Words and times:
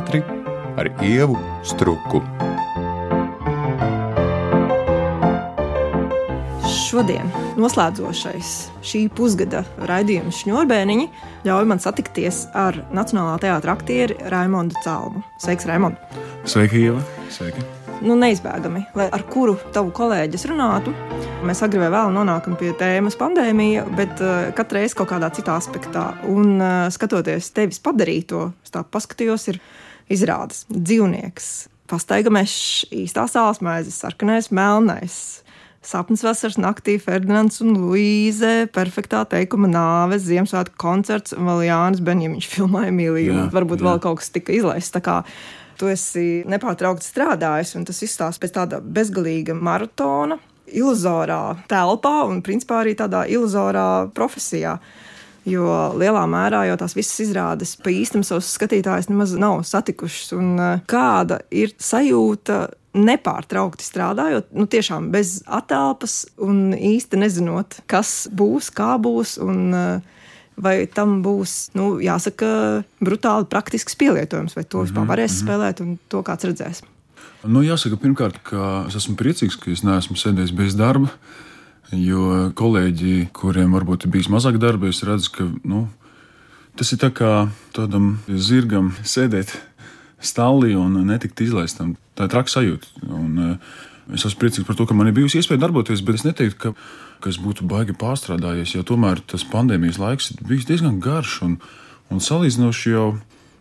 ātri 0.00 0.22
ar 0.80 0.88
ievu 1.04 1.36
struku. 1.66 2.22
Šodien 6.70 7.28
noslēdzošais 7.60 8.52
šī 8.86 9.02
pusgada 9.14 9.62
raidījuma 9.90 10.32
šņurbēniņi 10.34 11.06
ļauj 11.46 11.68
man 11.68 11.82
satikties 11.84 12.46
ar 12.56 12.80
Nacionālā 12.96 13.36
teātra 13.44 13.76
aktieri 13.76 14.16
Raimondu 14.32 14.80
Calmu. 14.84 15.22
Sveiks, 15.42 15.68
Raimond! 15.68 16.00
Sveiki, 16.48 16.86
Ieva! 16.88 17.04
Sveiki! 17.30 17.66
Nu, 18.00 18.16
neizbēgami, 18.16 18.86
lai 18.96 19.10
ar 19.12 19.26
kuru 19.28 19.58
tavu 19.74 19.92
kolēģi 19.94 20.46
runātu, 20.48 20.94
Mēs 21.40 21.62
agrāk 21.64 21.86
vai 21.86 21.88
vēlāk 21.88 22.10
nonākam 22.12 22.54
pie 22.60 22.74
tēmas 22.76 23.14
pandēmija, 23.16 23.86
bet 23.96 24.18
uh, 24.20 24.50
katru 24.56 24.76
reizi 24.76 24.96
kaut 24.98 25.08
kādā 25.08 25.30
citā 25.32 25.54
aspektā. 25.56 26.02
Un 26.28 26.58
uh, 26.60 26.88
skatoties 26.92 27.48
tevis 27.56 27.80
padarīto, 27.80 28.50
es 28.60 28.74
tā 28.74 28.82
paskatījos, 28.84 29.46
ir 29.48 29.60
izrādes 30.10 30.64
dzīvnieks, 30.70 31.68
pastaiga 31.90 32.32
mežs, 32.34 32.86
īstā 32.94 33.26
sāls 33.30 33.62
maizes, 33.64 34.00
sarkanais, 34.02 34.50
melnais. 34.54 35.20
Sapnis 35.80 36.20
vasaras 36.20 36.58
naktī, 36.60 36.98
Ferdinands 37.00 37.62
un 37.64 37.72
Luīze, 37.72 38.66
perfektā 38.74 39.22
teikuma 39.24 39.70
nāve, 39.70 40.18
Ziemassvētku 40.20 40.76
koncerts 40.80 41.32
un 41.32 41.48
vēl 41.48 41.64
Jānis 41.70 42.02
Benjamins 42.04 42.48
filmēja 42.52 42.92
Emīliju. 42.92 43.46
Varbūt 43.54 43.80
jā. 43.80 43.86
vēl 43.88 44.02
kaut 44.04 44.20
kas 44.20 44.28
tika 44.34 44.52
izlaists. 44.52 44.92
Tā 44.92 45.00
kā 45.06 45.16
tu 45.80 45.88
esi 45.88 46.42
nepārtraukti 46.52 47.08
strādājis, 47.08 47.72
un 47.80 47.88
tas 47.88 48.02
izstāsta 48.04 48.44
pēc 48.44 48.52
tāda 48.58 48.82
bezgalīga 48.84 49.56
maratona, 49.56 50.36
iluzorā 50.68 51.64
telpā 51.70 52.16
un 52.28 52.42
principā 52.44 52.82
arī 52.84 52.92
tādā 52.98 53.24
iluzorā 53.32 54.10
profesijā. 54.14 54.76
Jo 55.50 55.70
lielā 55.98 56.22
mērā 56.30 56.64
jau 56.68 56.76
tās 56.80 56.94
visas 56.96 57.22
izrādes 57.24 57.76
pa 57.80 57.92
īstam 57.92 58.22
savus 58.26 58.50
skatītājus 58.54 59.10
nemaz 59.10 59.34
nav 59.40 59.62
satikušas. 59.68 60.34
Un 60.36 60.52
eh, 60.60 60.84
kāda 60.90 61.40
ir 61.50 61.74
sajūta 61.80 62.68
nepārtraukti 62.96 63.86
strādājot, 63.86 64.48
nu 64.56 64.66
tiešām 64.70 65.12
bez 65.14 65.40
atelpas 65.46 66.24
un 66.42 66.72
īsti 66.74 67.20
nezinot, 67.22 67.82
kas 67.90 68.24
būs, 68.34 68.72
kā 68.74 68.96
būs. 69.02 69.38
Un, 69.42 69.60
eh, 69.74 70.16
Vai 70.60 70.82
tam 70.92 71.22
būs, 71.24 71.70
nu, 71.72 72.02
jāsaka, 72.04 72.82
brutāli 73.00 73.46
praktisks 73.48 73.94
pielietojums, 73.96 74.52
vai 74.52 74.64
to 74.68 74.82
vispār 74.82 75.06
mhm, 75.06 75.08
varēs 75.08 75.30
mm 75.30 75.36
-hmm. 75.38 75.46
spēlēt, 75.46 75.80
un 75.80 75.98
to 76.12 76.20
kāds 76.20 76.44
redzēs. 76.44 76.82
Nu, 77.48 77.62
jāsaka, 77.64 77.96
pirmkārt, 77.96 78.42
ka 78.44 78.84
es 78.88 78.98
esmu 78.98 79.16
priecīgs, 79.16 79.56
ka 79.56 79.70
es 79.70 79.80
neesmu 79.86 80.16
sēdējis 80.20 80.52
bez 80.56 80.76
darba. 80.76 81.08
Jo 81.90 82.50
kolēģi, 82.54 83.30
kuriem 83.34 83.72
varbūt 83.74 84.06
ir 84.06 84.12
bijis 84.14 84.28
mazāk 84.30 84.60
darba, 84.62 84.92
es 84.92 85.02
redzu, 85.02 85.32
ka 85.34 85.46
nu, 85.66 85.88
tas 86.78 86.92
ir 86.94 87.00
tā 87.02 87.10
kā 87.10 87.48
tādam 87.74 88.12
zirgam 88.30 88.92
sēdēt 89.02 89.56
stāvlī 90.22 90.76
un 90.78 91.00
netikt 91.08 91.42
izlaistam. 91.42 91.96
Tā 92.14 92.28
ir 92.28 92.34
traka 92.34 92.52
sajūta. 92.52 92.92
Un, 93.08 93.38
eh, 93.38 94.14
es 94.14 94.24
esmu 94.24 94.38
priecīgs 94.38 94.66
par 94.66 94.76
to, 94.76 94.86
ka 94.86 94.94
man 94.94 95.08
ir 95.08 95.16
bijusi 95.16 95.40
iespēja 95.40 95.66
darboties, 95.66 96.04
bet 96.04 96.20
es 96.20 96.26
neteiktu, 96.28 96.74
ka 97.20 97.28
es 97.28 97.38
būtu 97.38 97.66
baigi 97.66 97.92
pārstrādājies, 97.92 98.74
jo 98.74 98.82
tomēr 98.82 99.20
tas 99.26 99.44
pandēmijas 99.44 99.98
laiks 99.98 100.30
ir 100.30 100.46
bijis 100.46 100.66
diezgan 100.66 101.00
garš 101.00 101.42
un, 101.42 101.58
un 102.10 102.18
salīdzinoši 102.18 102.94
jau 102.94 103.18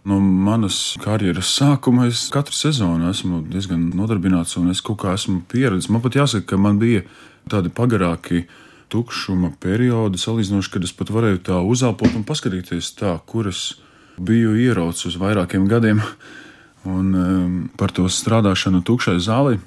No 0.07 0.19
manas 0.19 0.95
karjeras 1.03 1.49
sākuma 1.57 2.07
es 2.07 2.21
katru 2.31 2.55
sezonu 2.55 3.09
esmu 3.11 3.41
diezgan 3.51 3.89
nodarbināts, 3.97 4.55
un 4.59 4.71
es 4.71 4.79
kaut 4.85 5.01
kā 5.01 5.13
esmu 5.17 5.41
pieredzējis. 5.51 5.89
Man 5.91 6.03
pat 6.03 6.15
jāsaka, 6.15 6.45
ka 6.53 6.59
man 6.61 6.79
bija 6.79 7.03
tādi 7.51 7.71
pagarāki 7.73 8.45
tukšuma 8.89 9.51
periodi, 9.61 10.21
salīdzinoši, 10.21 10.71
kad 10.73 10.85
es 10.87 10.93
pat 10.95 11.11
varēju 11.13 11.41
tā 11.49 11.59
uzelpot 11.67 12.15
un 12.15 12.23
paskatīties, 12.27 12.93
tā, 12.97 13.17
kur 13.27 13.49
es 13.51 13.73
biju 14.17 14.55
ieraudzis 14.59 15.11
uz 15.11 15.17
vairākiem 15.19 15.67
gadiem. 15.69 15.99
Un 16.87 17.09
um, 17.19 17.57
par 17.75 17.91
to 17.91 18.05
strādāšanu 18.07 18.79
tukšai 18.87 19.17
zālē, 19.19 19.57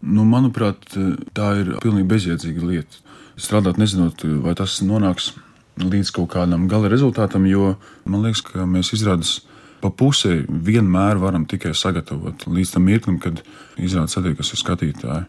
nu, 0.00 0.24
manuprāt, 0.24 0.88
tā 1.36 1.50
ir 1.60 1.74
pilnīgi 1.82 2.08
bezjēdzīga 2.14 2.70
lieta. 2.70 3.02
Strādāt, 3.36 3.76
nezinot, 3.76 4.24
vai 4.40 4.56
tas 4.56 4.78
nonāks 4.80 5.34
līdz 5.76 6.14
kaut 6.16 6.30
kādam 6.32 6.64
gala 6.72 6.88
rezultātam, 6.88 7.44
jo 7.44 7.74
man 8.08 8.24
liekas, 8.24 8.40
ka 8.48 8.64
mēs 8.64 8.94
izrādāmies 8.96 9.42
pa 9.86 9.92
pusē 9.94 10.40
vienmēr 10.48 11.20
varam 11.22 11.46
tikai 11.46 11.74
sagatavot 11.78 12.48
līdz 12.50 12.74
tam 12.74 12.86
mirklim, 12.90 13.20
kad 13.22 13.42
izrādās 13.78 14.16
satiekas 14.18 14.50
ar 14.52 14.62
skatītāju. 14.62 15.24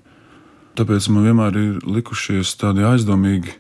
Tāpēc 0.77 1.07
man 1.13 1.25
vienmēr 1.25 1.57
ir 1.57 1.77
likušies 1.85 2.55
tādi 2.61 2.85
aizdomīgi 2.85 3.53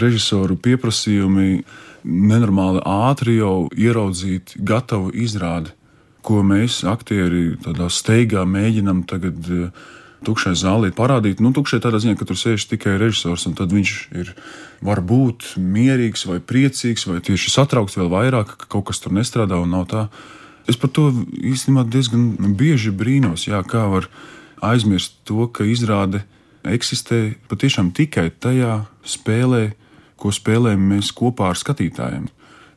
režisoru 0.00 0.56
pieprasījumi, 0.60 1.62
nenormāli 2.04 2.80
ātri 2.88 3.38
jau 3.38 3.68
ieraudzīt 3.76 4.54
gatavu 4.56 5.12
izrādi, 5.12 5.72
ko 6.24 6.42
mēs, 6.46 6.82
aktieri, 6.88 7.56
tādā 7.64 7.88
steigā 7.92 8.44
mēģinam 8.48 9.04
tagad 9.08 9.50
eh, 9.52 9.88
tukšai 10.26 10.54
zālē 10.58 10.90
parādīt. 10.96 11.40
Nu, 11.40 11.52
tukšai 11.56 11.80
tādā 11.82 12.00
ziņā, 12.02 12.16
ka 12.18 12.28
tur 12.28 12.38
sēž 12.38 12.66
tikai 12.70 12.98
režisors, 13.00 13.46
un 13.48 13.56
tad 13.58 13.72
viņš 13.72 13.92
ir 14.20 14.34
varbūt 14.84 15.54
mierīgs 15.60 16.26
vai 16.28 16.40
priecīgs, 16.40 17.06
vai 17.08 17.20
tieši 17.24 17.52
satraukts 17.52 17.96
vēl 18.00 18.10
vairāk, 18.12 18.56
ka 18.60 18.68
kaut 18.76 18.90
kas 18.90 19.00
tur 19.02 19.14
nestrādā 19.16 19.60
un 19.60 19.72
nav 19.72 19.88
tā. 19.92 20.08
Es 20.68 20.76
par 20.80 20.92
to 20.94 21.08
īstenībā 21.34 21.86
diezgan 21.88 22.54
bieži 22.56 22.92
brīnos, 22.94 23.48
jā, 23.48 23.62
kā 23.66 23.86
var 23.90 24.10
aizmirst 24.64 25.16
to, 25.28 25.48
ka 25.48 25.64
izrāde 25.64 26.22
eksistē 26.68 27.36
patiešām 27.48 27.92
tikai 27.96 28.28
tajā 28.30 28.82
spēlē, 29.08 29.70
ko 30.20 30.32
spēlējam 30.34 30.84
mēs 30.92 31.14
kopā 31.16 31.50
ar 31.50 31.58
skatītājiem. 31.58 32.28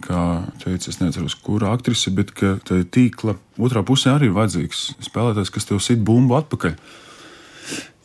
Kā 0.04 0.20
teica, 0.60 0.92
es 0.92 1.00
nezinu, 1.00 1.30
kura 1.44 1.72
aktrise, 1.76 2.12
bet 2.12 2.34
ka 2.36 2.58
tīkla 2.68 3.38
otrā 3.60 3.84
pusē 3.88 4.16
arī 4.16 4.32
ir 4.32 4.36
vajadzīgs 4.36 4.84
spēlētājs, 5.04 5.52
kas 5.52 5.68
tev 5.70 5.80
sit 5.84 6.04
bumbu 6.04 6.36
atpakaļ. 6.40 6.76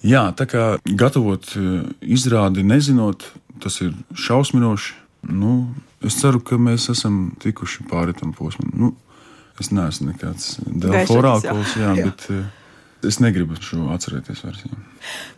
Jā, 0.07 0.29
tā 0.39 0.47
kā 0.47 0.65
gatavot 0.87 1.51
e, 1.59 1.83
izrādi 2.07 2.63
nezinot, 2.67 3.27
tas 3.63 3.81
ir 3.83 3.95
šausminoši. 4.15 4.95
Nu, 5.35 5.55
es 6.07 6.21
ceru, 6.21 6.39
ka 6.39 6.61
mēs 6.63 6.87
esam 6.93 7.33
tikuši 7.43 7.89
pāri 7.91 8.15
tam 8.17 8.31
posmam. 8.37 8.71
Nu, 8.79 8.93
es 9.59 9.73
neesmu 9.75 10.13
nekāds 10.13 10.61
jā, 11.75 11.91
jā. 11.99 12.07
bet 12.07 12.29
e, 12.31 12.45
es 13.07 13.19
negribu 13.23 13.57
šo 13.63 13.89
atcerēties 13.95 14.41
vairs. 14.45 14.63
Jā. 14.67 14.79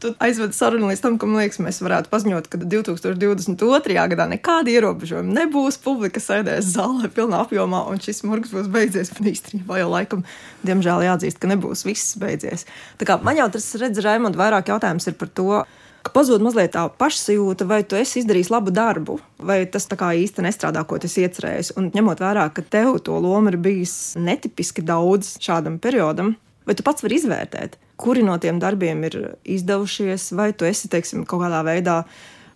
Tu 0.01 0.11
aizvedi 0.25 0.57
sarunu 0.57 0.89
līdz 0.89 1.03
tam, 1.05 1.19
ka 1.21 1.29
man 1.29 1.43
liekas, 1.43 1.61
mēs 1.63 1.81
varētu 1.85 2.11
paziņot, 2.13 2.49
ka 2.51 2.61
2022. 2.63 3.97
gadā 4.15 4.27
nekāda 4.31 4.73
ierobežojuma 4.73 5.37
nebūs. 5.43 5.81
Publika 5.85 6.23
sēdēs 6.23 6.73
zālē 6.77 7.11
pilnā 7.13 7.43
apjomā, 7.45 7.83
un 7.91 8.01
šis 8.03 8.25
murgs 8.29 8.55
būs 8.55 8.71
beidzies. 8.73 9.13
Bet 9.17 9.29
īstenībā 9.35 9.83
jau 9.83 9.91
laikam, 9.93 10.25
diemžēl, 10.67 11.05
jāatzīst, 11.11 11.41
ka 11.43 11.53
nebūs 11.53 11.85
viss 11.89 12.17
beidzies. 12.21 12.67
Tā 13.01 13.09
kā 13.09 13.21
man 13.25 13.39
jau 13.43 13.51
tas 13.53 13.69
redz, 13.81 14.01
Raimond, 14.05 14.41
vairāk 14.41 14.73
jautājums 14.73 15.11
ir 15.11 15.21
par 15.21 15.33
to. 15.37 15.63
Ka 16.01 16.15
pazūd 16.15 16.41
mazliet 16.41 16.73
tā 16.73 16.87
pašsajūta, 16.97 17.67
vai 17.69 17.83
tu 17.85 17.99
esi 18.01 18.23
izdarījis 18.23 18.49
labu 18.49 18.73
darbu, 18.73 19.19
vai 19.37 19.59
tas 19.69 19.85
tā 19.85 19.99
kā 20.01 20.15
īsti 20.17 20.47
nestrādā, 20.47 20.81
ko 20.89 20.97
tas 20.97 21.19
iecerējis. 21.21 21.75
Un 21.77 21.91
ņemot 21.93 22.23
vērā, 22.25 22.47
ka 22.57 22.65
tev 22.65 22.97
to 23.05 23.19
lomu 23.21 23.53
ir 23.53 23.59
bijis 23.61 24.15
netipiski 24.17 24.81
daudz 24.81 25.35
šādam 25.45 25.77
periodam, 25.77 26.39
vai 26.69 26.77
tu 26.77 26.85
pats 26.87 27.05
vari 27.05 27.21
izvērtēt, 27.21 27.79
kuri 28.01 28.25
no 28.27 28.37
tiem 28.41 28.61
darbiem 28.63 29.05
ir 29.09 29.17
izdevušies, 29.45 30.31
vai 30.37 30.51
tu 30.53 30.69
esi 30.69 30.91
teiksim, 30.93 31.25
kaut 31.29 31.45
kādā 31.45 31.63
veidā 31.67 32.03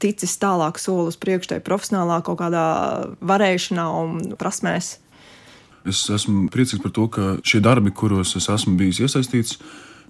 ticis 0.03 0.37
tālāk 0.41 0.79
soli 0.81 1.09
uz 1.13 1.17
priekšu, 1.21 1.55
tai 1.55 1.63
profesionālā 1.65 2.21
kaut 2.27 2.41
kādā 2.43 2.67
varēšanā 3.25 3.87
un 4.03 4.37
prasmēs. 4.41 4.99
Es 5.85 6.01
esmu 6.09 6.49
priecīgs 6.53 6.81
par 6.81 6.93
to, 6.97 7.09
ka 7.13 7.25
šie 7.45 7.61
darbi, 7.65 7.93
kuros 7.93 8.33
es 8.39 8.49
esmu 8.49 8.77
bijis 8.81 9.03
iesaistīts, 9.05 9.59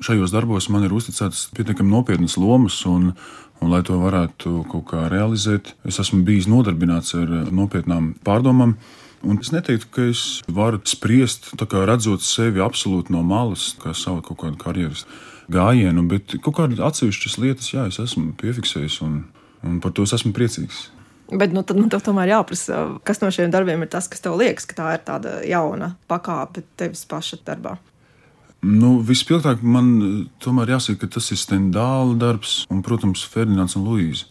šajos 0.05 0.35
darbos 0.35 0.69
man 0.71 0.87
ir 0.87 0.95
uzticētas 0.95 1.49
pietiekami 1.55 1.91
nopietnas 1.91 2.37
lomas, 2.39 2.81
un, 2.87 3.13
un, 3.61 3.71
lai 3.73 3.83
to 3.87 3.99
varētu 3.99 4.65
kaut 4.71 4.87
kā 4.93 5.09
realizēt, 5.11 5.75
es 5.87 5.99
esmu 6.03 6.23
bijis 6.27 6.47
nodarbināts 6.51 7.17
ar 7.19 7.33
nopietnām 7.51 8.15
pārdomām. 8.27 8.77
Un 9.25 9.39
es 9.41 9.53
neteiktu, 9.55 9.89
ka 9.95 10.09
es 10.13 10.43
varu 10.53 10.81
spriest, 10.85 11.53
redzot 11.61 12.25
sevi 12.25 12.61
absolūti 12.61 13.15
no 13.15 13.23
malas, 13.25 13.71
kā 13.81 13.95
savu 13.97 14.21
kaut 14.25 14.43
kādu 14.43 14.61
karjeras 14.61 15.07
gājienu, 15.53 16.05
bet 16.09 16.37
kaut 16.45 16.59
kādas 16.59 16.83
atsevišķas 16.85 17.39
lietas, 17.41 17.71
jā, 17.73 17.87
es 17.89 18.01
esmu 18.01 18.35
piefiksējis, 18.41 19.01
un, 19.05 19.23
un 19.65 19.81
par 19.85 19.95
to 19.97 20.05
es 20.05 20.13
esmu 20.17 20.35
priecīgs. 20.37 20.89
Bet 21.33 21.55
nu, 21.57 21.65
tad 21.65 21.81
man 21.81 21.89
tomēr 21.89 22.35
jāprasa, 22.35 22.85
kas 23.05 23.23
no 23.23 23.31
šiem 23.33 23.53
darbiem 23.53 23.81
ir 23.83 23.91
tas, 23.93 24.11
kas 24.13 24.21
tev 24.25 24.37
liekas, 24.41 24.69
ka 24.69 24.77
tā 24.77 24.91
ir 24.99 25.03
tāda 25.07 25.39
jauna 25.49 25.95
pakāpe 26.11 26.63
tevis 26.77 27.07
paša 27.09 27.41
darbā. 27.47 27.79
Nu, 28.65 28.99
Vispilgtāk 29.05 29.65
man 29.65 29.89
tomēr 30.41 30.77
jāsaka, 30.77 31.05
ka 31.05 31.17
tas 31.17 31.31
ir 31.33 31.41
Stendāla 31.41 32.17
darbs 32.21 32.63
un, 32.73 32.81
protams, 32.85 33.25
Ferdinands 33.29 33.77
un 33.77 33.85
Luīza. 33.89 34.29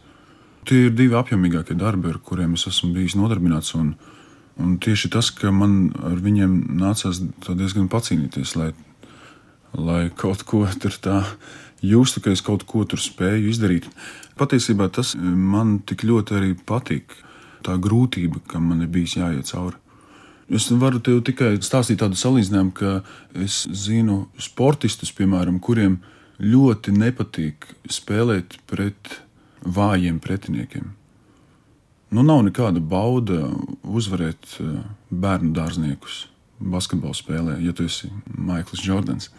Tie 0.70 0.88
ir 0.88 0.94
divi 0.96 1.18
apjomīgākie 1.18 1.76
darbi, 1.78 2.14
ar 2.14 2.22
kuriem 2.24 2.56
es 2.58 2.64
esmu 2.70 2.94
bijis 2.96 3.18
nodarbināts. 3.20 3.74
Un, 3.78 3.92
Un 4.62 4.78
tieši 4.78 5.10
tas, 5.10 5.32
ka 5.34 5.50
man 5.52 5.94
ar 6.06 6.20
viņiem 6.22 6.78
nācās 6.78 7.24
diezgan 7.48 7.90
pacīnīties, 7.90 8.56
lai, 8.60 8.72
lai 9.74 10.12
kaut 10.14 10.44
ko 10.46 10.66
tur 10.80 10.94
tā 11.02 11.20
justu, 11.82 12.22
ka 12.22 12.32
es 12.32 12.44
kaut 12.46 12.66
ko 12.70 12.86
tur 12.86 13.02
spēju 13.02 13.50
izdarīt. 13.50 13.90
Patiesībā 14.38 14.90
tas 14.94 15.16
man 15.20 15.80
tik 15.86 16.06
ļoti 16.06 16.38
arī 16.40 16.54
patīk. 16.58 17.18
Tā 17.64 17.78
grūtība, 17.80 18.42
kam 18.52 18.68
man 18.70 18.84
ir 18.84 18.92
bijis 18.92 19.16
jāiet 19.16 19.48
cauri. 19.48 19.80
Es 20.52 20.68
varu 20.68 21.00
tev 21.00 21.22
tikai 21.24 21.56
stāstīt 21.64 22.02
tādu 22.02 22.18
salīdzinājumu, 22.20 22.74
ka 22.76 22.98
es 23.40 23.64
zinu 23.72 24.26
sportistus, 24.38 25.14
piemēram, 25.16 25.62
kuriem 25.64 26.02
ļoti 26.44 26.92
nepatīk 26.98 27.70
spēlēt 27.88 28.58
pret 28.68 29.22
vājiem 29.64 30.20
pretiniekiem. 30.20 30.92
Nu, 32.14 32.22
nav 32.22 32.44
nekāda 32.46 32.78
bauda 32.80 33.48
uzvarēt 33.82 34.60
eh, 34.62 34.76
bērnu 35.10 35.50
dārzniekus 35.56 36.28
basketbola 36.64 37.18
spēlē, 37.18 37.58
ja 37.66 37.74
tu 37.74 37.88
esi 37.90 38.12
Maikls 38.38 38.86
Jordans. 38.86 39.32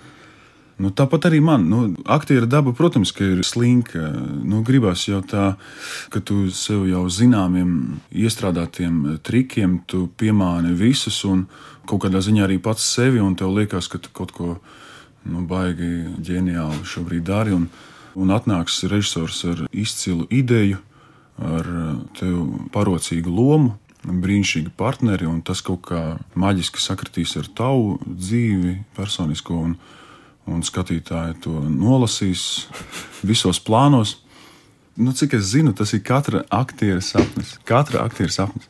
Nu, 0.82 0.90
tāpat 0.90 1.28
arī 1.28 1.38
man, 1.38 1.68
nu, 1.70 1.84
aktiera 2.10 2.48
daba, 2.50 2.72
protams, 2.74 3.12
ir 3.22 3.44
slinka. 3.46 4.08
Nu, 4.42 4.64
gribās 4.66 5.04
jau 5.06 5.20
tā, 5.22 5.52
ka 6.10 6.18
tu 6.18 6.48
sev 6.50 6.88
jau 6.90 7.04
zināmiem, 7.06 8.00
iestrādātiem 8.10 9.20
trikiem, 9.22 9.78
tu 9.86 10.08
piemāni 10.18 10.74
visus 10.74 11.20
un 11.28 11.46
kaut 11.86 12.02
kādā 12.02 12.18
ziņā 12.26 12.48
arī 12.48 12.58
pats 12.58 12.82
sevi, 12.96 13.22
tev 13.38 13.54
liekas, 13.54 13.86
ka 13.92 14.02
tu 14.02 14.10
kaut 14.12 14.34
ko 14.34 14.48
nu, 15.22 15.44
baigi 15.46 16.08
ģeniāli 16.18 16.82
šobrīd 16.82 17.22
dari. 17.30 17.54
Un, 17.54 17.68
un 18.18 18.34
atnāks 18.34 18.82
režisors 18.90 19.44
ar 19.46 19.62
izcilu 19.70 20.26
ideju, 20.30 20.82
ar 21.42 21.66
tev 22.18 22.38
parocīgu 22.74 23.32
lomu, 23.32 23.74
brīnišķīgi 24.04 24.74
partneri, 24.76 25.26
un 25.26 25.40
tas 25.42 25.62
kaut 25.64 25.86
kā 25.88 26.02
maģiski 26.38 26.82
sakritīs 26.82 27.34
ar 27.40 27.48
tavu 27.56 27.98
dzīvi, 28.04 28.76
personisko. 28.96 29.60
Un, 29.68 29.76
un 30.44 30.60
skatītāji 30.60 31.38
to 31.46 31.56
nolasīs 31.72 32.66
visos 33.24 33.60
plānos. 33.64 34.18
Nu, 35.00 35.14
cik 35.16 35.38
es 35.38 35.48
zinu, 35.54 35.72
tas 35.74 35.94
ir 35.96 36.04
katra 36.06 36.44
aktiera 36.52 37.00
sapnis. 37.02 37.56
Katra 37.66 38.04
aktiera 38.04 38.30
sapnis. 38.30 38.68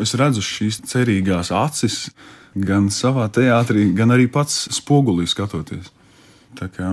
Es 0.00 0.16
redzu 0.18 0.42
šīs 0.42 0.80
cerīgās 0.90 1.52
acis 1.54 2.08
gan 2.54 2.88
savā 2.90 3.28
teātrī, 3.30 3.90
gan 3.94 4.14
arī 4.14 4.26
pats 4.32 4.64
spogulī 4.74 5.28
skatoties. 5.30 5.92
Tā 6.58 6.70
kā 6.72 6.90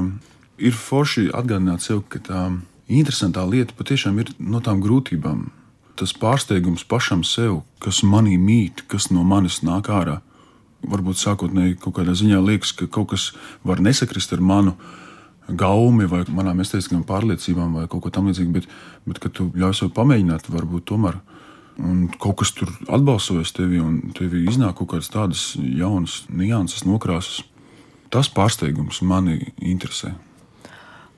ir 0.61 0.77
forši 0.77 1.29
atgādināt 1.33 1.85
sev, 1.85 2.03
ka 2.09 2.21
tā 2.21 2.43
interesantā 2.91 3.45
lieta 3.47 3.75
patiešām 3.77 4.19
ir 4.19 4.33
no 4.39 4.59
tām 4.63 4.81
grūtībām. 4.83 5.47
Tas 5.99 6.13
pārsteigums 6.17 6.83
pašam 6.87 7.23
sev, 7.27 7.61
kas 7.83 8.01
manī 8.03 8.37
mīt, 8.41 8.85
kas 8.91 9.09
no 9.11 9.23
manis 9.27 9.61
nāk 9.65 9.89
ārā 9.91 10.19
varbūt 10.87 11.19
sākotnēji 11.21 11.77
kaut 11.81 11.99
kādā 11.99 12.15
ziņā 12.17 12.39
liekas, 12.41 12.73
ka 12.77 12.87
kaut 12.89 13.11
kas 13.13 13.31
var 13.67 13.81
nesakrist 13.83 14.33
ar 14.33 14.41
manu 14.41 14.75
gaumi 15.47 16.07
vai 16.09 16.23
manām 16.31 16.61
estētiskām 16.63 17.03
pārliecībām 17.07 17.75
vai 17.79 17.87
kaut 17.91 18.05
ko 18.05 18.11
tamlīdzīgu, 18.13 18.53
bet, 18.55 18.67
bet 19.05 19.19
kad 19.21 19.35
tu 19.37 19.49
ļauj 19.57 19.77
sev 19.81 19.93
pamēģināt, 19.97 20.49
varbūt 20.53 20.87
tomēr. 20.91 21.19
Un 21.81 22.05
kaut 22.21 22.41
kas 22.41 22.51
tur 22.55 22.71
atbalsojas 22.91 23.53
tevi, 23.55 23.79
un 23.81 24.11
tev 24.17 24.33
iznāk 24.37 24.77
kaut 24.79 24.91
kādas 24.93 25.09
tādas 25.11 25.45
jaunas 25.57 26.21
nianses, 26.29 26.85
nokrāsas. 26.85 27.41
Tas 28.11 28.29
pārsteigums 28.31 29.01
mani 29.07 29.53
interesē. 29.57 30.13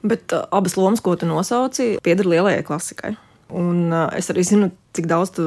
Bet 0.03 0.35
uh, 0.35 0.47
abas 0.51 0.75
lomas, 0.79 1.03
ko 1.03 1.15
tu 1.15 1.29
nosauci, 1.29 1.97
pieder 2.03 2.27
lielajai 2.27 2.65
klasikai. 2.67 3.15
Un 3.53 3.91
uh, 3.93 4.07
es 4.17 4.29
arī 4.33 4.43
zinu, 4.47 4.69
cik 4.97 5.07
daudz 5.09 5.33
tu 5.35 5.43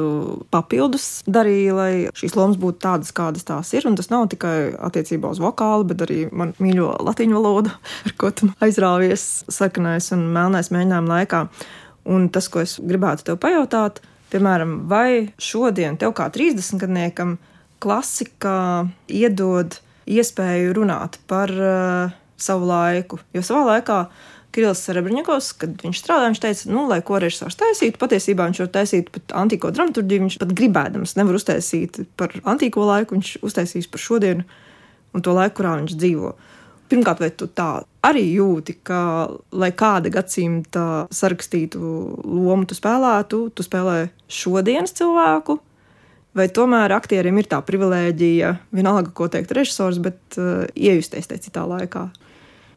papildus 0.55 1.25
darīji, 1.27 1.71
lai 1.75 1.91
šīs 2.17 2.37
lomas 2.39 2.59
būtu 2.61 2.79
tādas, 2.85 3.13
kādas 3.17 3.47
tās 3.47 3.73
ir. 3.75 3.87
Un 3.89 3.97
tas 3.99 4.11
nav 4.13 4.29
tikai 4.31 4.77
attiecībā 4.89 5.31
uz 5.33 5.41
vokālu, 5.43 5.89
bet 5.91 6.05
arī 6.07 6.21
man 6.31 6.55
mīļo 6.63 6.93
latīņu 7.07 7.39
valodu, 7.39 7.73
ar 8.07 8.15
ko 8.21 8.31
tu 8.31 8.51
aizrāvies 8.63 9.27
sarkanais 9.53 10.13
un 10.15 10.29
melnais 10.37 10.71
mēģinājuma 10.75 11.19
laikā. 11.19 11.43
Un 12.17 12.29
tas, 12.31 12.47
ko 12.53 12.63
es 12.63 12.77
gribētu 12.79 13.27
tev 13.27 13.41
pajautāt, 13.43 13.99
piemēram, 14.31 14.79
vai 14.91 15.33
šodien 15.43 15.99
tev 15.99 16.15
kā 16.19 16.29
30 16.33 16.79
gadniekam 16.85 17.35
klasika 17.83 18.87
iedod 19.11 19.81
iespēju 20.07 20.77
runāt 20.79 21.19
par 21.27 21.51
uh, 21.51 22.15
savu 22.39 22.71
laiku? 22.71 23.19
Jo 23.35 23.43
savā 23.47 23.67
laikā 23.73 24.01
Kirillis 24.57 24.81
Serebrņikovs, 24.87 25.51
kad 25.61 25.75
viņš 25.85 25.99
strādāja, 26.01 26.31
viņš 26.33 26.41
teica, 26.41 26.69
nu, 26.73 26.87
lai 26.89 27.03
ko 27.05 27.19
režisors 27.21 27.59
taisītu, 27.61 28.01
patiesībā 28.01 28.47
viņš 28.49 28.63
var 28.63 28.71
taisīt 28.79 29.11
pat 29.13 29.35
antīko 29.45 29.69
dramaturgiju, 29.77 30.25
viņš 30.25 30.39
pat 30.41 30.55
gribēdams 30.57 31.13
nevar 31.19 31.37
uztaisīt 31.37 32.01
par 32.17 32.33
antīko 32.49 32.87
laiku, 32.89 33.19
viņš 33.19 33.35
uztaisīs 33.45 33.91
par 33.93 34.01
šodienu 34.01 34.47
un 35.13 35.25
to 35.25 35.37
laiku, 35.37 35.59
kurā 35.61 35.77
viņš 35.83 35.97
dzīvo. 36.01 36.33
Pirmkārt, 36.89 37.21
vai 37.21 37.31
tu 37.35 37.51
tā 37.51 37.69
arī 38.07 38.25
jūti, 38.31 38.79
ka, 38.87 39.29
lai 39.53 39.73
kāda 39.77 40.09
gadsimta 40.15 41.07
sarakstītu 41.13 41.81
lomu 42.25 42.65
tu 42.65 42.79
spēlētu, 42.79 43.49
tu 43.53 43.67
spēlē 43.67 44.07
šodienas 44.31 44.95
cilvēku, 44.97 45.59
vai 46.37 46.47
tomēr 46.49 46.95
aktieriem 46.97 47.43
ir 47.43 47.51
tā 47.51 47.59
privilēģija, 47.67 48.53
vienalga, 48.77 49.13
ko 49.13 49.29
teikt 49.33 49.53
režisors, 49.57 49.99
bet 50.01 50.39
uh, 50.41 50.65
iejusties 50.73 51.29
tajā 51.29 51.49
citā 51.49 51.67
laikā? 51.69 52.07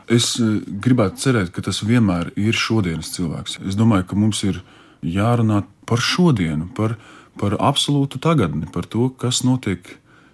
Es 0.09 0.33
eh, 0.41 0.59
gribētu 0.65 1.21
cerēt, 1.21 1.53
ka 1.53 1.63
tas 1.65 1.83
vienmēr 1.85 2.31
ir 2.39 2.57
šodienas 2.57 3.13
cilvēks. 3.13 3.59
Es 3.69 3.77
domāju, 3.77 4.07
ka 4.09 4.17
mums 4.17 4.41
ir 4.47 4.63
jārunā 5.05 5.63
par 5.89 6.01
šodienu, 6.01 6.69
par, 6.75 6.97
par 7.39 7.55
absolūtu 7.61 8.21
tagadni, 8.21 8.65
par 8.73 8.89
to, 8.89 9.09
kas 9.09 9.43
notiek 9.45 9.85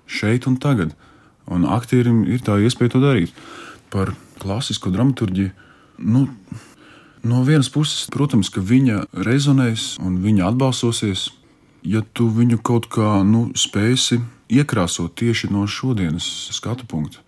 šeit 0.08 0.48
un 0.48 0.56
tagad. 0.62 0.96
Un 1.52 1.68
aktierim 1.70 2.24
ir 2.26 2.42
tā 2.42 2.58
iespēja 2.64 2.96
to 2.96 3.04
darīt. 3.04 3.36
Par 3.94 4.16
klasisko 4.42 4.90
dramaturgiju. 4.94 5.52
Nu, 6.00 6.26
no 7.24 7.44
vienas 7.44 7.70
puses, 7.72 8.08
protams, 8.12 8.50
ka 8.52 8.64
viņa 8.64 9.06
rezonēs 9.28 9.96
un 10.04 10.18
viņa 10.24 10.50
atbalsosies, 10.50 11.30
ja 11.86 12.02
tu 12.14 12.30
viņu 12.32 12.60
kaut 12.66 12.90
kā 12.92 13.20
nu, 13.28 13.50
spēsi 13.56 14.22
iekrāsot 14.52 15.16
tieši 15.20 15.52
no 15.54 15.68
šodienas 15.70 16.26
skatu 16.56 16.88
punkta. 16.90 17.25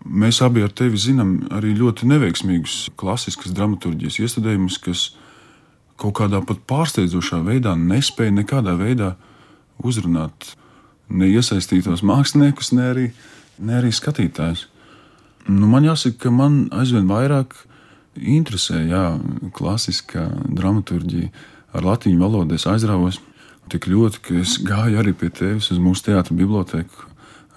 Mēs 0.00 0.40
abi 0.40 0.62
ar 0.64 0.72
tevi 0.72 0.96
zinām 0.96 1.34
arī 1.52 1.74
ļoti 1.76 2.08
neveiksmīgus 2.08 2.76
klasiskas 3.00 3.52
dramaturgijas 3.52 4.16
iestudējumus, 4.22 4.78
kas 4.80 5.10
kaut 6.00 6.16
kādā 6.16 6.40
pat 6.46 6.62
pārsteidzošā 6.70 7.42
veidā 7.44 7.74
nespēja 7.76 8.32
nekādā 8.32 8.78
veidā 8.80 9.12
uzrunāt 9.84 10.54
ne 11.10 11.28
iesaistītos 11.28 12.04
māksliniekus, 12.06 12.72
ne 12.72 12.86
arī, 12.88 13.06
ne 13.58 13.76
arī 13.76 13.90
skatītājus. 13.92 14.68
Nu, 15.50 15.68
man 15.68 15.84
jāsaka, 15.84 16.16
ka 16.24 16.32
man 16.32 16.62
aizvien 16.72 17.08
vairāk 17.10 17.56
interesē 18.16 18.80
jā, 18.88 19.04
klasiskā 19.56 20.30
dramaturgija 20.48 21.28
ar 21.76 21.84
latviešu 21.84 22.22
valodu. 22.22 22.56
Es 22.56 22.68
aizrāvos 22.70 23.20
tik 23.70 23.90
ļoti, 23.90 24.24
ka 24.24 24.40
es 24.40 24.56
gāju 24.64 25.00
arī 25.02 25.12
pie 25.12 25.28
tevis 25.28 25.70
uz 25.74 25.82
mūsu 25.82 26.08
teātra 26.08 26.36
biblioteku 26.36 27.09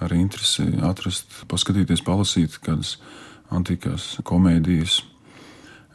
ar 0.03 0.13
interesi 0.17 0.65
atrast, 0.85 1.43
paskatīties, 1.51 2.03
palasīt 2.05 2.59
kādas 2.63 2.97
antīkās 3.53 4.17
komēdijas. 4.27 5.01